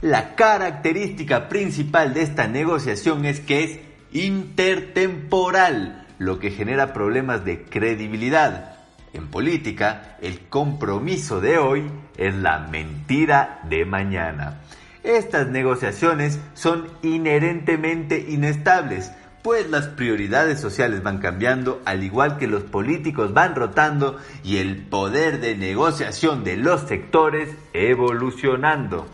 La 0.00 0.34
característica 0.34 1.48
principal 1.48 2.14
de 2.14 2.22
esta 2.22 2.46
negociación 2.48 3.24
es 3.24 3.40
que 3.40 3.64
es 3.64 3.80
intertemporal, 4.12 6.06
lo 6.18 6.38
que 6.38 6.50
genera 6.50 6.92
problemas 6.92 7.44
de 7.44 7.64
credibilidad. 7.64 8.76
En 9.12 9.28
política, 9.28 10.16
el 10.20 10.40
compromiso 10.48 11.40
de 11.40 11.58
hoy 11.58 11.84
es 12.16 12.34
la 12.34 12.58
mentira 12.58 13.60
de 13.68 13.84
mañana. 13.84 14.60
Estas 15.04 15.48
negociaciones 15.48 16.40
son 16.54 16.86
inherentemente 17.02 18.26
inestables, 18.28 19.12
pues 19.44 19.68
las 19.68 19.88
prioridades 19.88 20.58
sociales 20.58 21.02
van 21.02 21.18
cambiando 21.18 21.82
al 21.84 22.02
igual 22.02 22.38
que 22.38 22.46
los 22.46 22.62
políticos 22.62 23.34
van 23.34 23.54
rotando 23.54 24.16
y 24.42 24.56
el 24.56 24.86
poder 24.86 25.38
de 25.38 25.54
negociación 25.54 26.44
de 26.44 26.56
los 26.56 26.80
sectores 26.88 27.50
evolucionando. 27.74 29.06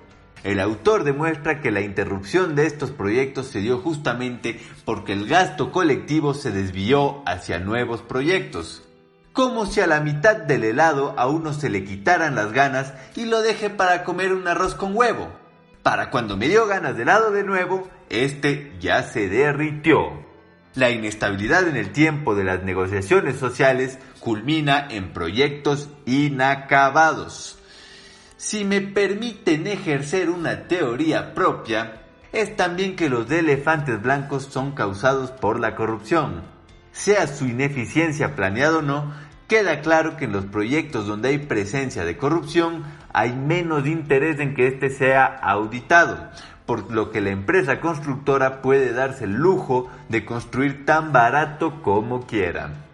El 0.45 0.61
autor 0.61 1.03
demuestra 1.03 1.61
que 1.61 1.73
la 1.73 1.81
interrupción 1.81 2.55
de 2.55 2.67
estos 2.67 2.93
proyectos 2.93 3.49
se 3.49 3.59
dio 3.59 3.79
justamente 3.79 4.61
porque 4.85 5.15
el 5.15 5.27
gasto 5.27 5.73
colectivo 5.73 6.33
se 6.33 6.53
desvió 6.53 7.25
hacia 7.27 7.59
nuevos 7.59 8.01
proyectos. 8.03 8.85
Como 9.33 9.67
si 9.67 9.81
a 9.81 9.89
la 9.89 10.01
mitad 10.01 10.37
del 10.37 10.63
helado 10.63 11.13
a 11.19 11.27
uno 11.27 11.53
se 11.53 11.71
le 11.71 11.83
quitaran 11.83 12.37
las 12.37 12.53
ganas 12.53 12.95
y 13.17 13.25
lo 13.25 13.43
deje 13.43 13.69
para 13.69 14.05
comer 14.05 14.33
un 14.33 14.47
arroz 14.47 14.77
con 14.77 14.97
huevo. 14.97 15.29
Para 15.83 16.11
cuando 16.11 16.37
me 16.37 16.47
dio 16.47 16.69
ganas 16.69 16.97
de 16.97 17.03
helado 17.03 17.33
de 17.33 17.43
nuevo, 17.43 17.89
este 18.11 18.73
ya 18.81 19.05
se 19.05 19.29
derritió. 19.29 20.29
La 20.75 20.91
inestabilidad 20.91 21.67
en 21.67 21.77
el 21.77 21.91
tiempo 21.91 22.35
de 22.35 22.45
las 22.45 22.63
negociaciones 22.63 23.37
sociales 23.37 23.99
culmina 24.21 24.87
en 24.91 25.13
proyectos 25.13 25.89
inacabados. 26.07 27.59
Si 28.37 28.65
me 28.65 28.81
permiten 28.81 29.67
ejercer 29.67 30.31
una 30.31 30.69
teoría 30.69 31.35
propia, 31.35 32.03
es 32.33 32.57
también 32.57 32.95
que 32.97 33.09
los 33.09 33.31
elefantes 33.31 34.01
blancos 34.01 34.45
son 34.45 34.73
causados 34.73 35.31
por 35.31 35.59
la 35.59 35.75
corrupción. 35.75 36.43
Sea 36.93 37.27
su 37.27 37.47
ineficiencia 37.47 38.37
planeada 38.37 38.79
o 38.79 38.83
no, 38.83 39.13
queda 39.49 39.81
claro 39.81 40.17
que 40.17 40.27
en 40.27 40.33
los 40.33 40.47
proyectos 40.47 41.07
donde 41.07 41.31
hay 41.31 41.39
presencia 41.39 42.05
de 42.05 42.17
corrupción 42.17 42.85
hay 43.13 43.33
menos 43.33 43.87
interés 43.87 44.39
en 44.39 44.55
que 44.55 44.69
éste 44.69 44.91
sea 44.91 45.25
auditado, 45.25 46.31
por 46.71 46.93
lo 46.93 47.11
que 47.11 47.21
la 47.21 47.31
empresa 47.31 47.81
constructora 47.81 48.63
puede 48.63 48.93
darse 48.93 49.25
el 49.25 49.33
lujo 49.33 49.91
de 50.09 50.25
construir 50.25 50.87
tan 50.87 51.13
barato 51.13 51.83
como 51.83 52.29
quiera. 52.29 52.87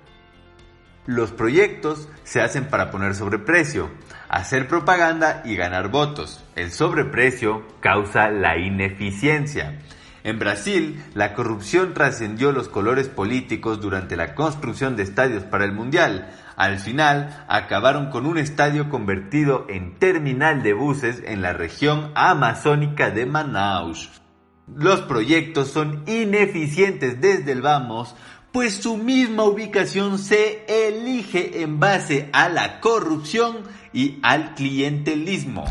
Los 1.04 1.30
proyectos 1.32 2.08
se 2.24 2.40
hacen 2.40 2.70
para 2.70 2.90
poner 2.90 3.14
sobreprecio, 3.14 3.90
hacer 4.30 4.66
propaganda 4.66 5.42
y 5.44 5.56
ganar 5.56 5.90
votos. 5.90 6.42
El 6.54 6.72
sobreprecio 6.72 7.66
causa 7.80 8.30
la 8.30 8.56
ineficiencia. 8.56 9.78
En 10.26 10.40
Brasil, 10.40 11.04
la 11.14 11.34
corrupción 11.34 11.94
trascendió 11.94 12.50
los 12.50 12.68
colores 12.68 13.06
políticos 13.06 13.80
durante 13.80 14.16
la 14.16 14.34
construcción 14.34 14.96
de 14.96 15.04
estadios 15.04 15.44
para 15.44 15.64
el 15.64 15.70
Mundial. 15.70 16.34
Al 16.56 16.80
final, 16.80 17.44
acabaron 17.46 18.10
con 18.10 18.26
un 18.26 18.36
estadio 18.36 18.90
convertido 18.90 19.66
en 19.68 20.00
terminal 20.00 20.64
de 20.64 20.72
buses 20.72 21.22
en 21.24 21.42
la 21.42 21.52
región 21.52 22.10
amazónica 22.16 23.10
de 23.10 23.24
Manaus. 23.24 24.20
Los 24.66 25.02
proyectos 25.02 25.68
son 25.68 26.02
ineficientes 26.08 27.20
desde 27.20 27.52
el 27.52 27.62
vamos 27.62 28.16
pues 28.50 28.74
su 28.74 28.96
misma 28.96 29.44
ubicación 29.44 30.18
se 30.18 30.64
elige 30.66 31.62
en 31.62 31.78
base 31.78 32.30
a 32.32 32.48
la 32.48 32.80
corrupción 32.80 33.58
y 33.92 34.18
al 34.22 34.54
clientelismo. 34.54 35.66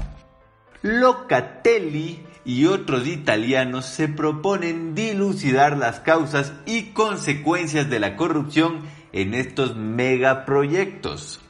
Locatelli 0.81 2.23
y 2.45 2.67
otros 2.67 3.07
italianos 3.07 3.85
se 3.85 4.07
proponen 4.07 4.95
dilucidar 4.95 5.77
las 5.77 5.99
causas 5.99 6.53
y 6.65 6.91
consecuencias 6.93 7.89
de 7.89 7.99
la 7.99 8.15
corrupción 8.15 8.81
en 9.11 9.33
estos 9.33 9.75
megaproyectos. 9.75 11.41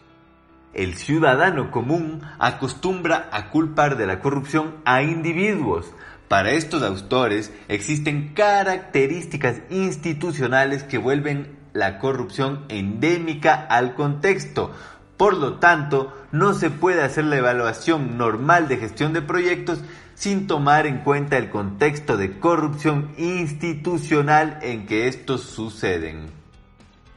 El 0.73 0.95
ciudadano 0.95 1.71
común 1.71 2.21
acostumbra 2.39 3.29
a 3.31 3.49
culpar 3.49 3.97
de 3.97 4.07
la 4.07 4.19
corrupción 4.19 4.75
a 4.85 5.03
individuos, 5.03 5.93
para 6.27 6.51
estos 6.51 6.81
autores 6.81 7.53
existen 7.67 8.33
características 8.33 9.57
institucionales 9.69 10.83
que 10.83 10.97
vuelven 10.97 11.59
la 11.73 11.99
corrupción 11.99 12.65
endémica 12.69 13.53
al 13.53 13.93
contexto. 13.93 14.73
Por 15.17 15.37
lo 15.37 15.55
tanto, 15.55 16.13
no 16.31 16.53
se 16.53 16.69
puede 16.69 17.01
hacer 17.01 17.25
la 17.25 17.37
evaluación 17.37 18.17
normal 18.17 18.67
de 18.67 18.77
gestión 18.77 19.13
de 19.13 19.21
proyectos 19.21 19.79
sin 20.13 20.47
tomar 20.47 20.87
en 20.87 20.99
cuenta 20.99 21.37
el 21.37 21.49
contexto 21.49 22.17
de 22.17 22.39
corrupción 22.39 23.13
institucional 23.17 24.59
en 24.61 24.85
que 24.87 25.07
estos 25.07 25.41
suceden. 25.41 26.27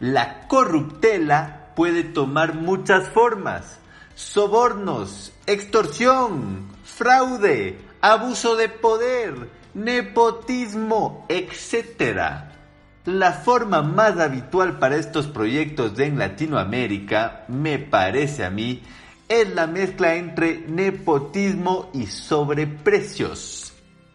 La 0.00 0.46
corruptela 0.46 1.72
puede 1.74 2.04
tomar 2.04 2.54
muchas 2.54 3.08
formas. 3.08 3.78
Sobornos, 4.14 5.32
extorsión, 5.46 6.68
fraude, 6.84 7.78
abuso 8.00 8.56
de 8.56 8.68
poder, 8.68 9.48
nepotismo, 9.74 11.24
etc. 11.28 12.47
La 13.08 13.32
forma 13.32 13.80
más 13.80 14.18
habitual 14.18 14.78
para 14.78 14.96
estos 14.96 15.26
proyectos 15.26 15.98
en 15.98 16.18
Latinoamérica, 16.18 17.46
me 17.48 17.78
parece 17.78 18.44
a 18.44 18.50
mí, 18.50 18.82
es 19.28 19.54
la 19.54 19.66
mezcla 19.66 20.14
entre 20.16 20.64
nepotismo 20.68 21.90
y 21.94 22.06
sobreprecios. 22.06 23.72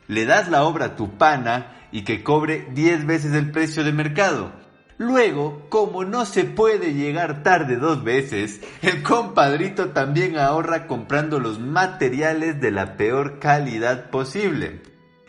Le 0.08 0.26
das 0.26 0.48
la 0.50 0.64
obra 0.64 0.86
a 0.86 0.96
tu 0.96 1.18
pana 1.18 1.88
y 1.92 2.04
que 2.04 2.22
cobre 2.22 2.68
10 2.72 3.08
veces 3.08 3.34
el 3.34 3.52
precio 3.52 3.84
de 3.84 3.94
mercado 3.94 4.64
Luego, 4.98 5.66
como 5.70 6.06
no 6.06 6.26
se 6.26 6.44
puede 6.44 6.94
llegar 6.94 7.44
tarde 7.44 7.78
dos 7.78 8.04
veces, 8.04 8.62
el 8.82 9.02
compadrito 9.02 9.90
también 9.90 10.38
ahorra 10.38 10.88
comprando 10.88 11.40
los 11.40 11.60
materiales 11.60 12.62
de 12.62 12.72
la 12.72 12.96
peor 12.96 13.40
calidad 13.40 14.12
posible. 14.12 14.82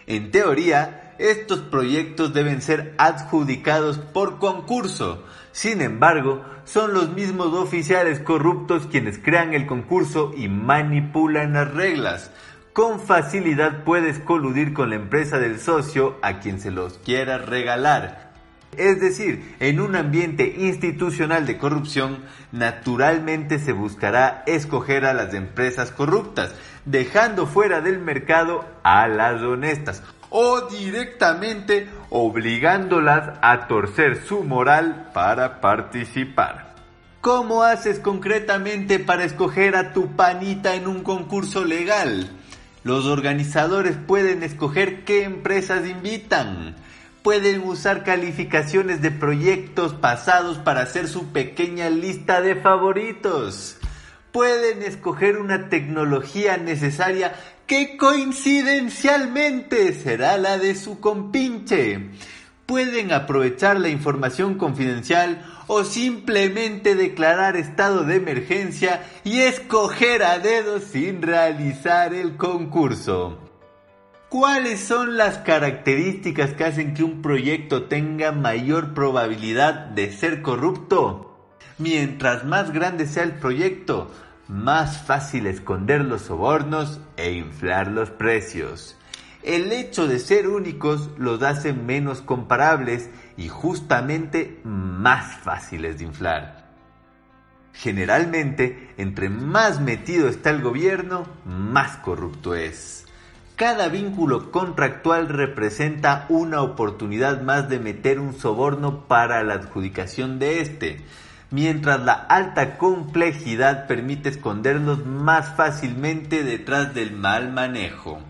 En 0.06 0.30
teoría, 0.30 1.03
estos 1.18 1.60
proyectos 1.60 2.32
deben 2.34 2.62
ser 2.62 2.94
adjudicados 2.98 3.98
por 3.98 4.38
concurso. 4.38 5.24
Sin 5.52 5.80
embargo, 5.80 6.44
son 6.64 6.94
los 6.94 7.10
mismos 7.10 7.54
oficiales 7.54 8.20
corruptos 8.20 8.86
quienes 8.86 9.18
crean 9.18 9.54
el 9.54 9.66
concurso 9.66 10.32
y 10.36 10.48
manipulan 10.48 11.52
las 11.52 11.72
reglas. 11.72 12.30
Con 12.72 13.00
facilidad 13.00 13.84
puedes 13.84 14.18
coludir 14.18 14.72
con 14.72 14.90
la 14.90 14.96
empresa 14.96 15.38
del 15.38 15.60
socio 15.60 16.16
a 16.22 16.40
quien 16.40 16.60
se 16.60 16.70
los 16.70 16.98
quiera 16.98 17.38
regalar 17.38 18.24
es 18.76 19.00
decir, 19.00 19.54
en 19.60 19.80
un 19.80 19.96
ambiente 19.96 20.54
institucional 20.58 21.46
de 21.46 21.58
corrupción, 21.58 22.24
naturalmente 22.52 23.58
se 23.58 23.72
buscará 23.72 24.42
escoger 24.46 25.04
a 25.04 25.14
las 25.14 25.34
empresas 25.34 25.90
corruptas, 25.90 26.54
dejando 26.84 27.46
fuera 27.46 27.80
del 27.80 27.98
mercado 27.98 28.64
a 28.82 29.06
las 29.08 29.42
honestas 29.42 30.02
o 30.36 30.62
directamente 30.62 31.86
obligándolas 32.10 33.38
a 33.40 33.68
torcer 33.68 34.26
su 34.26 34.42
moral 34.42 35.10
para 35.14 35.60
participar. 35.60 36.74
¿Cómo 37.20 37.62
haces 37.62 38.00
concretamente 38.00 38.98
para 38.98 39.22
escoger 39.22 39.76
a 39.76 39.92
tu 39.92 40.16
panita 40.16 40.74
en 40.74 40.88
un 40.88 41.04
concurso 41.04 41.64
legal? 41.64 42.28
Los 42.82 43.06
organizadores 43.06 43.96
pueden 43.96 44.42
escoger 44.42 45.04
qué 45.04 45.22
empresas 45.22 45.86
invitan 45.86 46.74
pueden 47.22 47.62
usar 47.62 48.04
calificaciones 48.04 49.00
de 49.00 49.10
proyectos 49.10 49.94
pasados 49.94 50.58
para 50.58 50.82
hacer 50.82 51.08
su 51.08 51.32
pequeña 51.32 51.88
lista 51.88 52.42
de 52.42 52.54
favoritos. 52.54 53.78
Pueden 54.30 54.82
escoger 54.82 55.38
una 55.38 55.70
tecnología 55.70 56.58
necesaria 56.58 57.34
que 57.66 57.96
coincidencialmente 57.96 59.94
será 59.94 60.36
la 60.36 60.58
de 60.58 60.74
su 60.74 61.00
compinche. 61.00 62.10
pueden 62.66 63.12
aprovechar 63.12 63.78
la 63.78 63.90
información 63.90 64.54
confidencial 64.54 65.44
o 65.66 65.84
simplemente 65.84 66.94
declarar 66.94 67.56
estado 67.56 68.04
de 68.04 68.16
emergencia 68.16 69.04
y 69.22 69.40
escoger 69.40 70.22
a 70.22 70.38
dedo 70.38 70.80
sin 70.80 71.20
realizar 71.20 72.14
el 72.14 72.36
concurso. 72.36 73.38
¿Cuáles 74.30 74.80
son 74.80 75.16
las 75.16 75.38
características 75.38 76.54
que 76.54 76.64
hacen 76.64 76.94
que 76.94 77.04
un 77.04 77.22
proyecto 77.22 77.84
tenga 77.84 78.32
mayor 78.32 78.94
probabilidad 78.94 79.74
de 79.74 80.10
ser 80.10 80.42
corrupto? 80.42 81.30
Mientras 81.78 82.44
más 82.44 82.72
grande 82.72 83.06
sea 83.06 83.24
el 83.24 83.32
proyecto, 83.32 84.10
más 84.48 85.02
fácil 85.02 85.46
esconder 85.46 86.04
los 86.04 86.22
sobornos 86.22 87.00
e 87.16 87.32
inflar 87.32 87.88
los 87.88 88.10
precios. 88.10 88.96
El 89.42 89.72
hecho 89.72 90.06
de 90.06 90.18
ser 90.18 90.48
únicos 90.48 91.10
los 91.18 91.42
hace 91.42 91.72
menos 91.72 92.20
comparables 92.20 93.10
y 93.36 93.48
justamente 93.48 94.60
más 94.64 95.36
fáciles 95.38 95.98
de 95.98 96.04
inflar. 96.04 96.64
Generalmente, 97.74 98.94
entre 98.96 99.28
más 99.28 99.80
metido 99.80 100.28
está 100.28 100.50
el 100.50 100.62
gobierno, 100.62 101.26
más 101.44 101.96
corrupto 101.98 102.54
es. 102.54 103.06
Cada 103.56 103.88
vínculo 103.88 104.50
contractual 104.50 105.28
representa 105.28 106.26
una 106.28 106.62
oportunidad 106.62 107.42
más 107.42 107.68
de 107.68 107.78
meter 107.78 108.20
un 108.20 108.34
soborno 108.34 109.06
para 109.06 109.42
la 109.44 109.54
adjudicación 109.54 110.38
de 110.38 110.60
este, 110.60 111.04
mientras 111.50 112.00
la 112.02 112.12
alta 112.12 112.78
complejidad 112.78 113.86
permite 113.86 114.28
esconderlos 114.30 115.04
más 115.04 115.54
fácilmente 115.56 116.42
detrás 116.42 116.94
del 116.94 117.12
mal 117.12 117.52
manejo. 117.52 118.20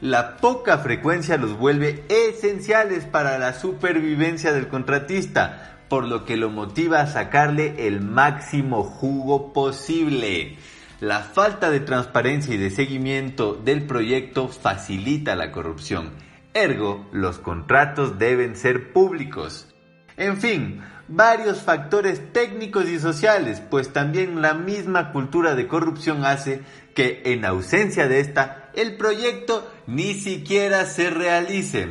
La 0.00 0.36
poca 0.38 0.78
frecuencia 0.78 1.36
los 1.36 1.56
vuelve 1.56 2.04
esenciales 2.08 3.04
para 3.04 3.38
la 3.38 3.52
supervivencia 3.52 4.52
del 4.52 4.66
contratista, 4.66 5.78
por 5.88 6.08
lo 6.08 6.24
que 6.24 6.36
lo 6.36 6.50
motiva 6.50 7.00
a 7.00 7.06
sacarle 7.06 7.86
el 7.86 8.00
máximo 8.00 8.82
jugo 8.82 9.52
posible. 9.52 10.56
La 11.00 11.20
falta 11.20 11.70
de 11.70 11.80
transparencia 11.80 12.54
y 12.54 12.58
de 12.58 12.70
seguimiento 12.70 13.54
del 13.54 13.86
proyecto 13.86 14.48
facilita 14.48 15.36
la 15.36 15.52
corrupción. 15.52 16.10
Ergo, 16.54 17.08
los 17.12 17.38
contratos 17.38 18.18
deben 18.18 18.56
ser 18.56 18.92
públicos. 18.92 19.72
En 20.16 20.36
fin, 20.36 20.82
varios 21.14 21.60
factores 21.60 22.32
técnicos 22.32 22.88
y 22.88 22.98
sociales, 22.98 23.62
pues 23.70 23.92
también 23.92 24.40
la 24.40 24.54
misma 24.54 25.12
cultura 25.12 25.54
de 25.54 25.68
corrupción 25.68 26.24
hace 26.24 26.62
que 26.94 27.22
en 27.26 27.44
ausencia 27.44 28.08
de 28.08 28.20
esta, 28.20 28.70
el 28.74 28.96
proyecto 28.96 29.70
ni 29.86 30.14
siquiera 30.14 30.86
se 30.86 31.10
realice. 31.10 31.88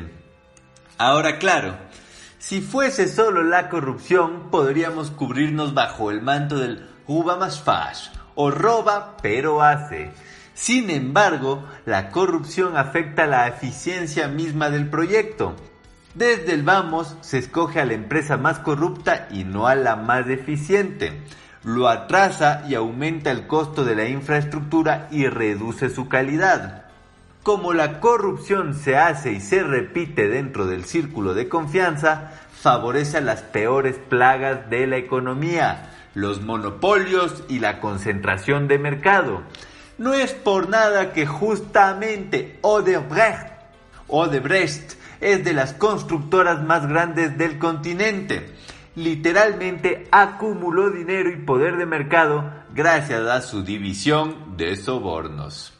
Ahora 0.98 1.38
claro, 1.38 1.76
si 2.40 2.62
fuese 2.62 3.08
solo 3.08 3.44
la 3.44 3.70
corrupción, 3.70 4.50
podríamos 4.50 5.12
cubrirnos 5.12 5.74
bajo 5.74 6.10
el 6.10 6.22
manto 6.22 6.58
del 6.58 6.88
uva 7.06 7.38
más 7.38 7.62
fash, 7.62 8.10
o 8.36 8.50
roba 8.50 9.18
pero 9.22 9.62
hace. 9.62 10.12
Sin 10.56 10.90
embargo, 10.90 11.68
la 11.86 12.10
corrupción 12.10 12.78
afecta 12.78 13.26
la 13.28 13.48
eficiencia 13.48 14.28
misma 14.28 14.70
del 14.70 14.90
proyecto, 14.90 15.56
desde 16.14 16.54
el 16.54 16.64
vamos 16.64 17.16
se 17.22 17.38
escoge 17.38 17.80
a 17.80 17.86
la 17.86 17.94
empresa 17.94 18.38
más 18.38 18.60
corrupta 18.60 19.28
y 19.32 19.46
no 19.46 19.68
a 19.68 19.76
la 19.76 19.96
más 19.96 20.28
eficiente. 20.28 21.22
Lo 21.64 21.88
atrasa 21.88 22.64
y 22.68 22.76
aumenta 22.76 23.32
el 23.32 23.48
costo 23.48 23.86
de 23.86 23.96
la 23.96 24.08
infraestructura 24.08 25.08
y 25.12 25.28
reduce 25.28 25.90
su 25.90 26.10
calidad. 26.10 26.86
Como 27.44 27.74
la 27.74 28.00
corrupción 28.00 28.74
se 28.74 28.98
hace 28.98 29.32
y 29.32 29.40
se 29.40 29.64
repite 29.64 30.28
dentro 30.28 30.68
del 30.68 30.86
círculo 30.86 31.34
de 31.34 31.48
confianza, 31.48 32.32
favorece 32.52 33.18
a 33.18 33.22
las 33.22 33.42
peores 33.42 33.98
plagas 33.98 34.70
de 34.70 34.88
la 34.88 34.98
economía, 34.98 35.90
los 36.14 36.42
monopolios 36.42 37.44
y 37.48 37.60
la 37.60 37.80
concentración 37.80 38.68
de 38.68 38.80
mercado. 38.80 39.42
No 39.98 40.14
es 40.14 40.34
por 40.34 40.70
nada 40.70 41.14
que 41.14 41.26
justamente 41.26 42.60
Odebrecht, 42.62 43.54
Odebrecht 44.08 45.01
es 45.22 45.44
de 45.44 45.54
las 45.54 45.74
constructoras 45.74 46.62
más 46.64 46.88
grandes 46.88 47.38
del 47.38 47.58
continente. 47.58 48.54
Literalmente 48.96 50.08
acumuló 50.12 50.90
dinero 50.90 51.32
y 51.32 51.38
poder 51.38 51.78
de 51.78 51.86
mercado 51.86 52.52
gracias 52.74 53.22
a 53.28 53.42
su 53.42 53.64
división 53.64 54.58
de 54.58 54.76
sobornos. 54.76 55.74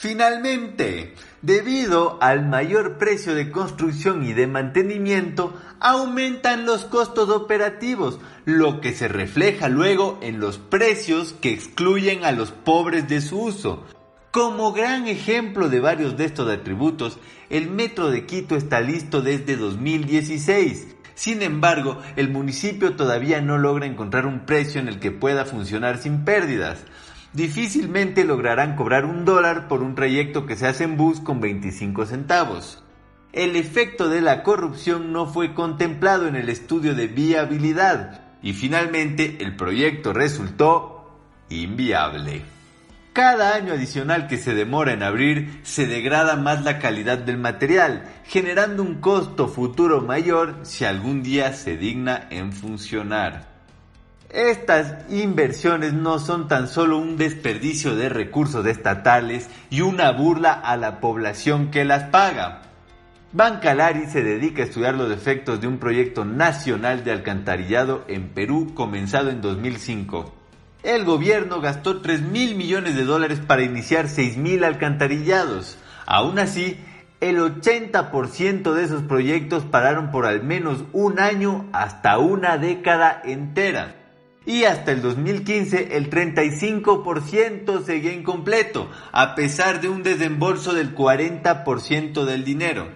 Finalmente, 0.00 1.14
debido 1.42 2.18
al 2.20 2.46
mayor 2.46 2.98
precio 2.98 3.34
de 3.34 3.50
construcción 3.50 4.24
y 4.24 4.32
de 4.32 4.46
mantenimiento, 4.46 5.54
aumentan 5.80 6.66
los 6.66 6.84
costos 6.84 7.30
operativos, 7.30 8.20
lo 8.44 8.80
que 8.80 8.92
se 8.92 9.08
refleja 9.08 9.68
luego 9.68 10.18
en 10.22 10.38
los 10.38 10.58
precios 10.58 11.32
que 11.40 11.52
excluyen 11.52 12.24
a 12.24 12.30
los 12.30 12.52
pobres 12.52 13.08
de 13.08 13.20
su 13.20 13.40
uso, 13.40 13.84
como 14.38 14.72
gran 14.72 15.08
ejemplo 15.08 15.68
de 15.68 15.80
varios 15.80 16.16
de 16.16 16.24
estos 16.24 16.48
atributos, 16.48 17.18
el 17.50 17.68
Metro 17.68 18.08
de 18.08 18.24
Quito 18.24 18.54
está 18.54 18.80
listo 18.80 19.20
desde 19.20 19.56
2016. 19.56 20.94
Sin 21.16 21.42
embargo, 21.42 21.98
el 22.14 22.30
municipio 22.30 22.94
todavía 22.94 23.40
no 23.40 23.58
logra 23.58 23.86
encontrar 23.86 24.26
un 24.26 24.46
precio 24.46 24.80
en 24.80 24.86
el 24.86 25.00
que 25.00 25.10
pueda 25.10 25.44
funcionar 25.44 25.98
sin 25.98 26.24
pérdidas. 26.24 26.84
Difícilmente 27.32 28.22
lograrán 28.22 28.76
cobrar 28.76 29.06
un 29.06 29.24
dólar 29.24 29.66
por 29.66 29.82
un 29.82 29.96
trayecto 29.96 30.46
que 30.46 30.54
se 30.54 30.68
hace 30.68 30.84
en 30.84 30.96
bus 30.96 31.18
con 31.18 31.40
25 31.40 32.06
centavos. 32.06 32.84
El 33.32 33.56
efecto 33.56 34.08
de 34.08 34.20
la 34.20 34.44
corrupción 34.44 35.12
no 35.12 35.26
fue 35.26 35.52
contemplado 35.52 36.28
en 36.28 36.36
el 36.36 36.48
estudio 36.48 36.94
de 36.94 37.08
viabilidad 37.08 38.20
y 38.40 38.52
finalmente 38.52 39.38
el 39.40 39.56
proyecto 39.56 40.12
resultó 40.12 41.10
inviable. 41.48 42.57
Cada 43.18 43.56
año 43.56 43.72
adicional 43.72 44.28
que 44.28 44.38
se 44.38 44.54
demora 44.54 44.92
en 44.92 45.02
abrir 45.02 45.58
se 45.64 45.88
degrada 45.88 46.36
más 46.36 46.62
la 46.62 46.78
calidad 46.78 47.18
del 47.18 47.36
material, 47.36 48.04
generando 48.24 48.80
un 48.80 49.00
costo 49.00 49.48
futuro 49.48 50.02
mayor 50.02 50.60
si 50.62 50.84
algún 50.84 51.24
día 51.24 51.52
se 51.52 51.76
digna 51.76 52.28
en 52.30 52.52
funcionar. 52.52 53.48
Estas 54.30 55.10
inversiones 55.10 55.94
no 55.94 56.20
son 56.20 56.46
tan 56.46 56.68
solo 56.68 56.96
un 56.96 57.16
desperdicio 57.16 57.96
de 57.96 58.08
recursos 58.08 58.64
estatales 58.66 59.50
y 59.68 59.80
una 59.80 60.12
burla 60.12 60.52
a 60.52 60.76
la 60.76 61.00
población 61.00 61.72
que 61.72 61.84
las 61.84 62.04
paga. 62.10 62.62
Bancalari 63.32 64.06
se 64.06 64.22
dedica 64.22 64.62
a 64.62 64.66
estudiar 64.66 64.94
los 64.94 65.10
efectos 65.10 65.60
de 65.60 65.66
un 65.66 65.78
proyecto 65.78 66.24
nacional 66.24 67.02
de 67.02 67.10
alcantarillado 67.10 68.04
en 68.06 68.28
Perú 68.28 68.74
comenzado 68.76 69.30
en 69.30 69.40
2005. 69.40 70.37
El 70.84 71.04
gobierno 71.04 71.60
gastó 71.60 72.00
3 72.00 72.22
mil 72.22 72.54
millones 72.54 72.94
de 72.94 73.04
dólares 73.04 73.40
para 73.44 73.62
iniciar 73.62 74.08
6 74.08 74.36
mil 74.36 74.62
alcantarillados. 74.62 75.76
Aún 76.06 76.38
así, 76.38 76.78
el 77.20 77.38
80% 77.38 78.72
de 78.72 78.84
esos 78.84 79.02
proyectos 79.02 79.64
pararon 79.64 80.12
por 80.12 80.24
al 80.24 80.44
menos 80.44 80.84
un 80.92 81.18
año 81.18 81.68
hasta 81.72 82.18
una 82.18 82.58
década 82.58 83.20
entera. 83.24 83.96
Y 84.46 84.64
hasta 84.64 84.92
el 84.92 85.02
2015 85.02 85.96
el 85.96 86.10
35% 86.10 87.84
seguía 87.84 88.12
incompleto, 88.12 88.88
a 89.10 89.34
pesar 89.34 89.80
de 89.80 89.88
un 89.88 90.04
desembolso 90.04 90.74
del 90.74 90.94
40% 90.94 92.24
del 92.24 92.44
dinero. 92.44 92.86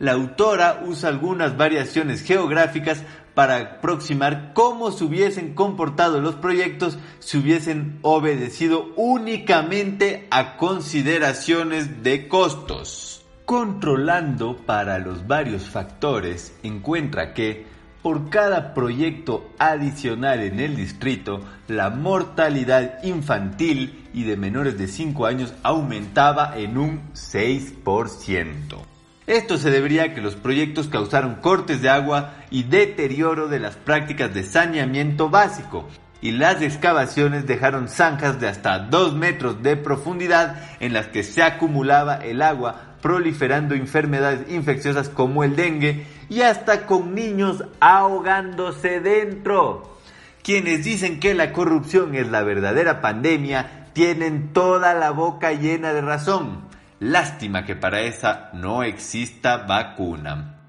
La 0.00 0.12
autora 0.12 0.80
usa 0.86 1.10
algunas 1.10 1.58
variaciones 1.58 2.22
geográficas 2.22 3.04
para 3.34 3.56
aproximar 3.56 4.52
cómo 4.54 4.90
se 4.90 5.04
hubiesen 5.04 5.54
comportado 5.54 6.20
los 6.20 6.34
proyectos 6.36 6.98
si 7.18 7.38
hubiesen 7.38 7.98
obedecido 8.02 8.92
únicamente 8.96 10.26
a 10.30 10.56
consideraciones 10.56 12.02
de 12.02 12.28
costos. 12.28 13.24
Controlando 13.44 14.56
para 14.58 14.98
los 14.98 15.26
varios 15.26 15.68
factores, 15.68 16.54
encuentra 16.62 17.34
que 17.34 17.66
por 18.02 18.30
cada 18.30 18.72
proyecto 18.72 19.50
adicional 19.58 20.40
en 20.40 20.60
el 20.60 20.76
distrito, 20.76 21.40
la 21.68 21.90
mortalidad 21.90 23.02
infantil 23.02 24.08
y 24.14 24.24
de 24.24 24.36
menores 24.36 24.78
de 24.78 24.88
5 24.88 25.26
años 25.26 25.52
aumentaba 25.62 26.56
en 26.56 26.78
un 26.78 27.12
6%. 27.12 28.89
Esto 29.30 29.58
se 29.58 29.70
debería 29.70 30.02
a 30.02 30.12
que 30.12 30.20
los 30.20 30.34
proyectos 30.34 30.88
causaron 30.88 31.36
cortes 31.36 31.80
de 31.80 31.88
agua 31.88 32.34
y 32.50 32.64
deterioro 32.64 33.46
de 33.46 33.60
las 33.60 33.76
prácticas 33.76 34.34
de 34.34 34.42
saneamiento 34.42 35.30
básico, 35.30 35.86
y 36.20 36.32
las 36.32 36.60
excavaciones 36.62 37.46
dejaron 37.46 37.86
zanjas 37.86 38.40
de 38.40 38.48
hasta 38.48 38.80
2 38.80 39.14
metros 39.14 39.62
de 39.62 39.76
profundidad 39.76 40.56
en 40.80 40.94
las 40.94 41.06
que 41.06 41.22
se 41.22 41.44
acumulaba 41.44 42.16
el 42.16 42.42
agua, 42.42 42.96
proliferando 43.00 43.76
enfermedades 43.76 44.50
infecciosas 44.50 45.08
como 45.08 45.44
el 45.44 45.54
dengue 45.54 46.08
y 46.28 46.40
hasta 46.40 46.84
con 46.84 47.14
niños 47.14 47.62
ahogándose 47.78 48.98
dentro. 48.98 49.96
Quienes 50.42 50.82
dicen 50.82 51.20
que 51.20 51.34
la 51.34 51.52
corrupción 51.52 52.16
es 52.16 52.28
la 52.28 52.42
verdadera 52.42 53.00
pandemia 53.00 53.90
tienen 53.92 54.52
toda 54.52 54.92
la 54.94 55.12
boca 55.12 55.52
llena 55.52 55.92
de 55.92 56.00
razón. 56.00 56.68
Lástima 57.00 57.64
que 57.64 57.74
para 57.74 58.02
esa 58.02 58.50
no 58.52 58.82
exista 58.82 59.56
vacuna. 59.56 60.60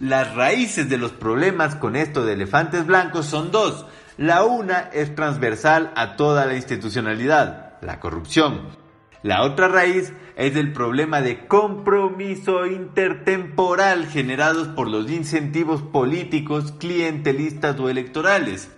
Las 0.00 0.34
raíces 0.34 0.88
de 0.88 0.98
los 0.98 1.12
problemas 1.12 1.76
con 1.76 1.94
esto 1.94 2.24
de 2.24 2.32
elefantes 2.32 2.84
blancos 2.84 3.26
son 3.26 3.52
dos. 3.52 3.86
La 4.16 4.42
una 4.42 4.90
es 4.92 5.14
transversal 5.14 5.92
a 5.94 6.16
toda 6.16 6.46
la 6.46 6.56
institucionalidad, 6.56 7.74
la 7.80 8.00
corrupción. 8.00 8.70
La 9.22 9.44
otra 9.44 9.68
raíz 9.68 10.12
es 10.34 10.56
el 10.56 10.72
problema 10.72 11.20
de 11.20 11.46
compromiso 11.46 12.66
intertemporal 12.66 14.06
generados 14.06 14.66
por 14.66 14.88
los 14.88 15.08
incentivos 15.08 15.82
políticos, 15.82 16.72
clientelistas 16.72 17.78
o 17.78 17.88
electorales. 17.88 18.68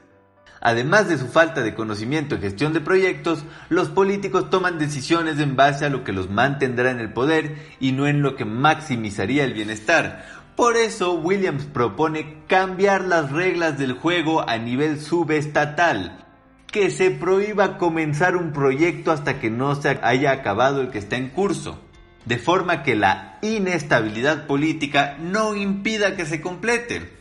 Además 0.60 1.08
de 1.08 1.16
su 1.16 1.26
falta 1.26 1.62
de 1.62 1.74
conocimiento 1.74 2.34
en 2.34 2.42
gestión 2.42 2.74
de 2.74 2.82
proyectos, 2.82 3.44
los 3.70 3.88
políticos 3.88 4.50
toman 4.50 4.78
decisiones 4.78 5.38
en 5.38 5.56
base 5.56 5.86
a 5.86 5.90
lo 5.90 6.04
que 6.04 6.12
los 6.12 6.28
mantendrá 6.28 6.90
en 6.90 7.00
el 7.00 7.12
poder 7.12 7.56
y 7.80 7.92
no 7.92 8.06
en 8.06 8.20
lo 8.20 8.36
que 8.36 8.44
maximizaría 8.44 9.44
el 9.44 9.54
bienestar. 9.54 10.26
Por 10.56 10.76
eso 10.76 11.14
Williams 11.14 11.64
propone 11.64 12.42
cambiar 12.46 13.04
las 13.04 13.32
reglas 13.32 13.78
del 13.78 13.94
juego 13.94 14.46
a 14.46 14.58
nivel 14.58 15.00
subestatal, 15.00 16.26
que 16.66 16.90
se 16.90 17.10
prohíba 17.10 17.78
comenzar 17.78 18.36
un 18.36 18.52
proyecto 18.52 19.12
hasta 19.12 19.40
que 19.40 19.48
no 19.48 19.74
se 19.74 19.98
haya 20.02 20.32
acabado 20.32 20.82
el 20.82 20.90
que 20.90 20.98
está 20.98 21.16
en 21.16 21.30
curso, 21.30 21.80
de 22.26 22.36
forma 22.36 22.82
que 22.82 22.94
la 22.94 23.38
inestabilidad 23.40 24.46
política 24.46 25.16
no 25.18 25.56
impida 25.56 26.14
que 26.14 26.26
se 26.26 26.42
complete. 26.42 27.19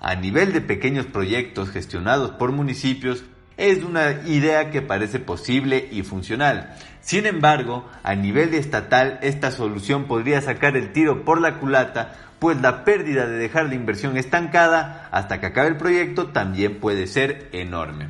A 0.00 0.14
nivel 0.14 0.52
de 0.52 0.60
pequeños 0.60 1.06
proyectos 1.06 1.70
gestionados 1.70 2.30
por 2.32 2.52
municipios, 2.52 3.24
es 3.56 3.84
una 3.84 4.22
idea 4.26 4.70
que 4.70 4.80
parece 4.80 5.18
posible 5.18 5.86
y 5.92 6.02
funcional. 6.02 6.74
Sin 7.02 7.26
embargo, 7.26 7.86
a 8.02 8.14
nivel 8.14 8.54
estatal, 8.54 9.18
esta 9.22 9.50
solución 9.50 10.04
podría 10.04 10.40
sacar 10.40 10.76
el 10.76 10.92
tiro 10.92 11.24
por 11.24 11.40
la 11.40 11.58
culata 11.58 12.14
pues 12.40 12.58
la 12.60 12.84
pérdida 12.84 13.26
de 13.26 13.36
dejar 13.36 13.66
la 13.66 13.74
inversión 13.74 14.16
estancada 14.16 15.08
hasta 15.12 15.40
que 15.40 15.46
acabe 15.46 15.68
el 15.68 15.76
proyecto 15.76 16.28
también 16.28 16.80
puede 16.80 17.06
ser 17.06 17.50
enorme. 17.52 18.08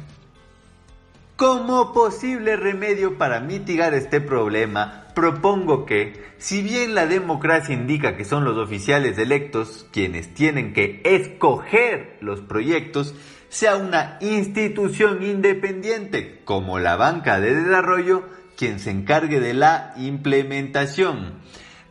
Como 1.40 1.94
posible 1.94 2.57
remedio 2.57 3.16
para 3.16 3.40
mitigar 3.40 3.94
este 3.94 4.20
problema, 4.20 5.07
propongo 5.14 5.87
que, 5.87 6.22
si 6.37 6.61
bien 6.61 6.94
la 6.94 7.07
democracia 7.07 7.74
indica 7.74 8.14
que 8.14 8.26
son 8.26 8.44
los 8.44 8.59
oficiales 8.59 9.16
electos 9.16 9.87
quienes 9.90 10.35
tienen 10.35 10.74
que 10.74 11.00
escoger 11.03 12.18
los 12.20 12.42
proyectos, 12.42 13.14
sea 13.48 13.76
una 13.76 14.18
institución 14.20 15.22
independiente, 15.22 16.42
como 16.44 16.79
la 16.79 16.96
banca 16.96 17.40
de 17.40 17.55
desarrollo, 17.55 18.24
quien 18.55 18.79
se 18.79 18.90
encargue 18.90 19.40
de 19.40 19.55
la 19.55 19.94
implementación. 19.96 21.40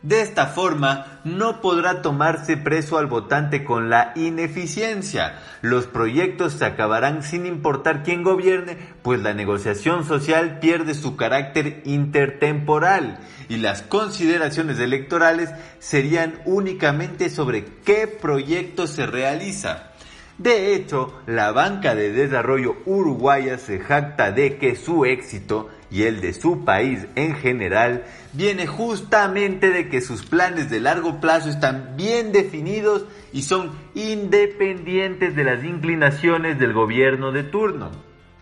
De 0.02 0.22
esta 0.22 0.46
forma, 0.46 1.20
no 1.24 1.60
podrá 1.60 2.00
tomarse 2.00 2.56
preso 2.56 2.96
al 2.96 3.06
votante 3.06 3.64
con 3.64 3.90
la 3.90 4.12
ineficiencia. 4.16 5.38
Los 5.60 5.86
proyectos 5.86 6.54
se 6.54 6.64
acabarán 6.64 7.22
sin 7.22 7.44
importar 7.44 8.02
quién 8.02 8.22
gobierne, 8.22 8.78
pues 9.02 9.20
la 9.20 9.34
negociación 9.34 10.06
social 10.06 10.58
pierde 10.58 10.94
su 10.94 11.16
carácter 11.16 11.82
intertemporal 11.84 13.18
y 13.50 13.58
las 13.58 13.82
consideraciones 13.82 14.78
electorales 14.78 15.50
serían 15.80 16.40
únicamente 16.46 17.28
sobre 17.28 17.66
qué 17.84 18.06
proyecto 18.06 18.86
se 18.86 19.04
realiza. 19.04 19.90
De 20.38 20.74
hecho, 20.74 21.20
la 21.26 21.52
banca 21.52 21.94
de 21.94 22.10
desarrollo 22.10 22.76
uruguaya 22.86 23.58
se 23.58 23.78
jacta 23.78 24.32
de 24.32 24.56
que 24.56 24.76
su 24.76 25.04
éxito 25.04 25.68
y 25.90 26.04
el 26.04 26.20
de 26.20 26.32
su 26.32 26.64
país 26.64 27.06
en 27.16 27.34
general 27.34 28.04
viene 28.32 28.66
justamente 28.66 29.70
de 29.70 29.88
que 29.88 30.00
sus 30.00 30.24
planes 30.24 30.70
de 30.70 30.80
largo 30.80 31.20
plazo 31.20 31.48
están 31.48 31.94
bien 31.96 32.32
definidos 32.32 33.04
y 33.32 33.42
son 33.42 33.72
independientes 33.94 35.34
de 35.34 35.44
las 35.44 35.64
inclinaciones 35.64 36.58
del 36.58 36.72
gobierno 36.72 37.32
de 37.32 37.42
turno. 37.42 37.90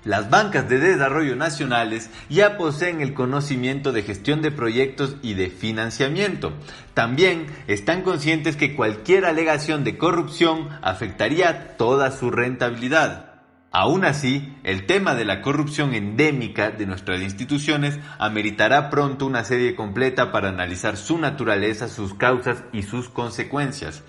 Las 0.04 0.30
bancas 0.30 0.68
de 0.68 0.78
desarrollo 0.78 1.36
nacionales 1.36 2.08
ya 2.30 2.56
poseen 2.56 3.00
el 3.00 3.14
conocimiento 3.14 3.92
de 3.92 4.02
gestión 4.02 4.42
de 4.42 4.52
proyectos 4.52 5.16
y 5.22 5.34
de 5.34 5.50
financiamiento. 5.50 6.52
También 6.94 7.46
están 7.66 8.02
conscientes 8.02 8.56
que 8.56 8.76
cualquier 8.76 9.24
alegación 9.24 9.84
de 9.84 9.98
corrupción 9.98 10.68
afectaría 10.82 11.76
toda 11.76 12.12
su 12.12 12.30
rentabilidad. 12.30 13.27
Aún 13.70 14.06
así, 14.06 14.56
el 14.64 14.86
tema 14.86 15.14
de 15.14 15.26
la 15.26 15.42
corrupción 15.42 15.92
endémica 15.92 16.70
de 16.70 16.86
nuestras 16.86 17.20
instituciones 17.20 17.98
ameritará 18.18 18.88
pronto 18.88 19.26
una 19.26 19.44
serie 19.44 19.74
completa 19.76 20.32
para 20.32 20.48
analizar 20.48 20.96
su 20.96 21.18
naturaleza, 21.18 21.88
sus 21.88 22.14
causas 22.14 22.64
y 22.72 22.82
sus 22.82 23.10
consecuencias. 23.10 24.02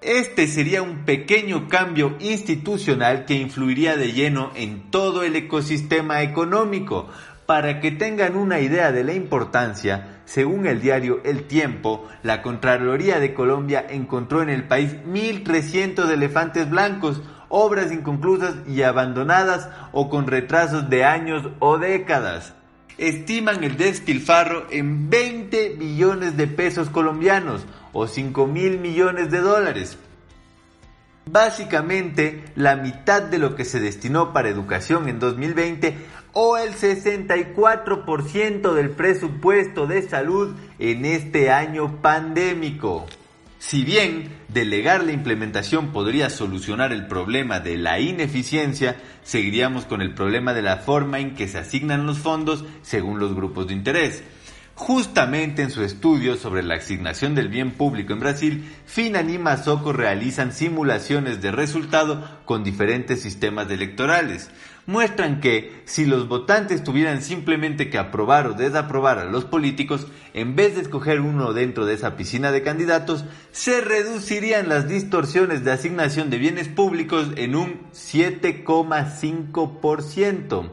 Este 0.00 0.48
sería 0.48 0.82
un 0.82 1.04
pequeño 1.04 1.68
cambio 1.68 2.16
institucional 2.18 3.24
que 3.24 3.34
influiría 3.34 3.96
de 3.96 4.12
lleno 4.12 4.50
en 4.56 4.90
todo 4.90 5.22
el 5.22 5.36
ecosistema 5.36 6.22
económico. 6.22 7.08
Para 7.46 7.80
que 7.80 7.90
tengan 7.90 8.36
una 8.36 8.60
idea 8.60 8.92
de 8.92 9.04
la 9.04 9.14
importancia, 9.14 10.20
según 10.24 10.66
el 10.66 10.82
diario 10.82 11.22
El 11.24 11.44
Tiempo, 11.44 12.06
la 12.22 12.42
Contraloría 12.42 13.20
de 13.20 13.32
Colombia 13.32 13.86
encontró 13.88 14.42
en 14.42 14.50
el 14.50 14.64
país 14.64 14.96
1.300 15.06 16.10
elefantes 16.10 16.68
blancos, 16.68 17.22
obras 17.48 17.92
inconclusas 17.92 18.54
y 18.66 18.82
abandonadas 18.82 19.68
o 19.92 20.08
con 20.10 20.26
retrasos 20.26 20.88
de 20.90 21.04
años 21.04 21.48
o 21.58 21.78
décadas. 21.78 22.54
Estiman 22.98 23.62
el 23.62 23.76
despilfarro 23.76 24.66
en 24.70 25.08
20 25.08 25.76
billones 25.78 26.36
de 26.36 26.46
pesos 26.48 26.90
colombianos 26.90 27.64
o 27.92 28.06
5 28.06 28.46
mil 28.46 28.78
millones 28.78 29.30
de 29.30 29.38
dólares. 29.38 29.98
Básicamente 31.30 32.44
la 32.56 32.76
mitad 32.76 33.22
de 33.22 33.38
lo 33.38 33.54
que 33.54 33.64
se 33.64 33.80
destinó 33.80 34.32
para 34.32 34.48
educación 34.48 35.08
en 35.08 35.18
2020 35.18 35.96
o 36.32 36.56
el 36.56 36.74
64% 36.74 38.72
del 38.72 38.90
presupuesto 38.90 39.86
de 39.86 40.08
salud 40.08 40.56
en 40.78 41.04
este 41.04 41.50
año 41.50 42.00
pandémico. 42.00 43.06
Si 43.58 43.82
bien 43.82 44.36
delegar 44.46 45.02
la 45.02 45.10
implementación 45.10 45.90
podría 45.90 46.30
solucionar 46.30 46.92
el 46.92 47.08
problema 47.08 47.58
de 47.58 47.76
la 47.76 47.98
ineficiencia, 47.98 48.96
seguiríamos 49.24 49.84
con 49.84 50.00
el 50.00 50.14
problema 50.14 50.54
de 50.54 50.62
la 50.62 50.76
forma 50.76 51.18
en 51.18 51.34
que 51.34 51.48
se 51.48 51.58
asignan 51.58 52.06
los 52.06 52.18
fondos 52.18 52.64
según 52.82 53.18
los 53.18 53.34
grupos 53.34 53.66
de 53.66 53.74
interés. 53.74 54.22
Justamente 54.76 55.62
en 55.62 55.72
su 55.72 55.82
estudio 55.82 56.36
sobre 56.36 56.62
la 56.62 56.76
asignación 56.76 57.34
del 57.34 57.48
bien 57.48 57.72
público 57.72 58.12
en 58.12 58.20
Brasil, 58.20 58.72
Finan 58.86 59.28
y 59.28 59.36
Mazoco 59.36 59.92
realizan 59.92 60.52
simulaciones 60.52 61.42
de 61.42 61.50
resultado 61.50 62.40
con 62.44 62.62
diferentes 62.62 63.20
sistemas 63.20 63.68
electorales 63.72 64.50
muestran 64.88 65.40
que 65.40 65.82
si 65.84 66.04
los 66.06 66.26
votantes 66.28 66.82
tuvieran 66.82 67.20
simplemente 67.20 67.90
que 67.90 67.98
aprobar 67.98 68.46
o 68.46 68.54
desaprobar 68.54 69.18
a 69.18 69.26
los 69.26 69.44
políticos, 69.44 70.06
en 70.32 70.56
vez 70.56 70.74
de 70.74 70.80
escoger 70.80 71.20
uno 71.20 71.52
dentro 71.52 71.84
de 71.84 71.92
esa 71.92 72.16
piscina 72.16 72.52
de 72.52 72.62
candidatos, 72.62 73.26
se 73.52 73.82
reducirían 73.82 74.70
las 74.70 74.88
distorsiones 74.88 75.62
de 75.62 75.72
asignación 75.72 76.30
de 76.30 76.38
bienes 76.38 76.68
públicos 76.68 77.28
en 77.36 77.54
un 77.54 77.82
7,5%. 77.92 80.70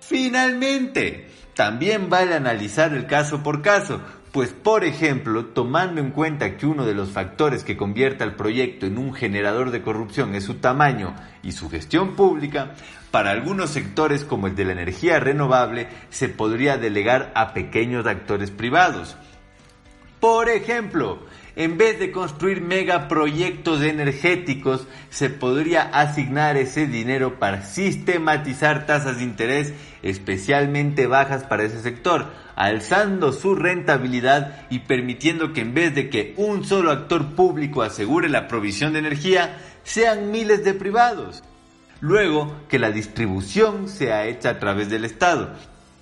Finalmente, 0.00 1.28
también 1.54 2.10
vale 2.10 2.34
analizar 2.34 2.92
el 2.92 3.06
caso 3.06 3.44
por 3.44 3.62
caso, 3.62 4.00
pues, 4.38 4.52
por 4.52 4.84
ejemplo, 4.84 5.46
tomando 5.46 6.00
en 6.00 6.12
cuenta 6.12 6.56
que 6.56 6.64
uno 6.64 6.86
de 6.86 6.94
los 6.94 7.10
factores 7.10 7.64
que 7.64 7.76
convierte 7.76 8.22
al 8.22 8.36
proyecto 8.36 8.86
en 8.86 8.96
un 8.96 9.12
generador 9.12 9.72
de 9.72 9.82
corrupción 9.82 10.36
es 10.36 10.44
su 10.44 10.54
tamaño 10.54 11.12
y 11.42 11.50
su 11.50 11.68
gestión 11.68 12.14
pública, 12.14 12.74
para 13.10 13.32
algunos 13.32 13.70
sectores 13.70 14.24
como 14.24 14.46
el 14.46 14.54
de 14.54 14.64
la 14.64 14.74
energía 14.74 15.18
renovable 15.18 15.88
se 16.10 16.28
podría 16.28 16.78
delegar 16.78 17.32
a 17.34 17.52
pequeños 17.52 18.06
actores 18.06 18.52
privados. 18.52 19.16
Por 20.20 20.48
ejemplo, 20.50 21.18
en 21.58 21.76
vez 21.76 21.98
de 21.98 22.12
construir 22.12 22.60
megaproyectos 22.60 23.82
energéticos, 23.82 24.86
se 25.10 25.28
podría 25.28 25.82
asignar 25.82 26.56
ese 26.56 26.86
dinero 26.86 27.40
para 27.40 27.64
sistematizar 27.64 28.86
tasas 28.86 29.18
de 29.18 29.24
interés 29.24 29.74
especialmente 30.04 31.08
bajas 31.08 31.42
para 31.42 31.64
ese 31.64 31.82
sector, 31.82 32.26
alzando 32.54 33.32
su 33.32 33.56
rentabilidad 33.56 34.68
y 34.70 34.78
permitiendo 34.80 35.52
que 35.52 35.62
en 35.62 35.74
vez 35.74 35.96
de 35.96 36.08
que 36.08 36.32
un 36.36 36.64
solo 36.64 36.92
actor 36.92 37.34
público 37.34 37.82
asegure 37.82 38.28
la 38.28 38.46
provisión 38.46 38.92
de 38.92 39.00
energía, 39.00 39.58
sean 39.82 40.30
miles 40.30 40.64
de 40.64 40.74
privados. 40.74 41.42
Luego, 42.00 42.54
que 42.68 42.78
la 42.78 42.92
distribución 42.92 43.88
sea 43.88 44.26
hecha 44.26 44.50
a 44.50 44.58
través 44.60 44.90
del 44.90 45.04
Estado, 45.04 45.56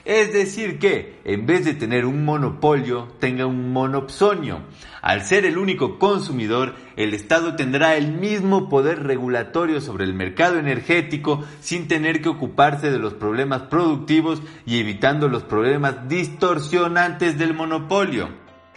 es 0.07 0.33
decir, 0.33 0.79
que 0.79 1.19
en 1.25 1.47
vez 1.47 1.64
de 1.64 1.75
tener 1.75 2.07
un 2.07 2.25
monopolio, 2.25 3.09
tenga 3.19 3.45
un 3.45 3.73
monopsonio. 3.73 4.61
Al 5.03 5.25
ser 5.25 5.45
el 5.45 5.59
único 5.59 5.99
consumidor, 5.99 6.75
el 6.97 7.12
Estado 7.12 7.57
tendrá 7.57 7.97
el 7.97 8.12
mismo 8.12 8.69
poder 8.69 9.03
regulatorio 9.03 9.81
sobre 9.81 10.05
el 10.05 10.14
mercado 10.14 10.61
energético 10.61 11.45
sin 11.61 11.88
tener 11.88 12.23
que 12.23 12.29
ocuparse 12.29 12.92
de 12.92 13.01
los 13.01 13.14
problemas 13.14 13.62
productivos 13.62 14.40
y 14.64 14.79
evitando 14.79 15.29
los 15.29 15.42
problemas 15.42 16.09
distorsionantes 16.09 17.37
del 17.37 17.53
monopolio. 17.53 18.29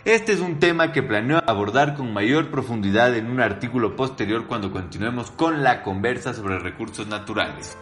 Este 0.05 0.33
es 0.33 0.39
un 0.39 0.57
tema 0.57 0.91
que 0.91 1.03
planeo 1.03 1.43
abordar 1.45 1.93
con 1.93 2.11
mayor 2.11 2.49
profundidad 2.49 3.15
en 3.15 3.29
un 3.29 3.39
artículo 3.39 3.95
posterior 3.95 4.47
cuando 4.47 4.71
continuemos 4.71 5.29
con 5.29 5.61
la 5.61 5.83
conversa 5.83 6.33
sobre 6.33 6.57
recursos 6.57 7.05
naturales. 7.05 7.77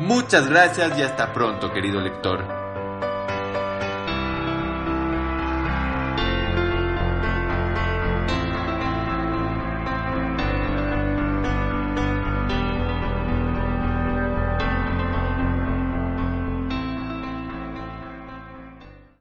Muchas 0.00 0.48
gracias 0.48 0.98
y 0.98 1.02
hasta 1.02 1.34
pronto, 1.34 1.70
querido 1.74 2.00
lector. 2.00 2.59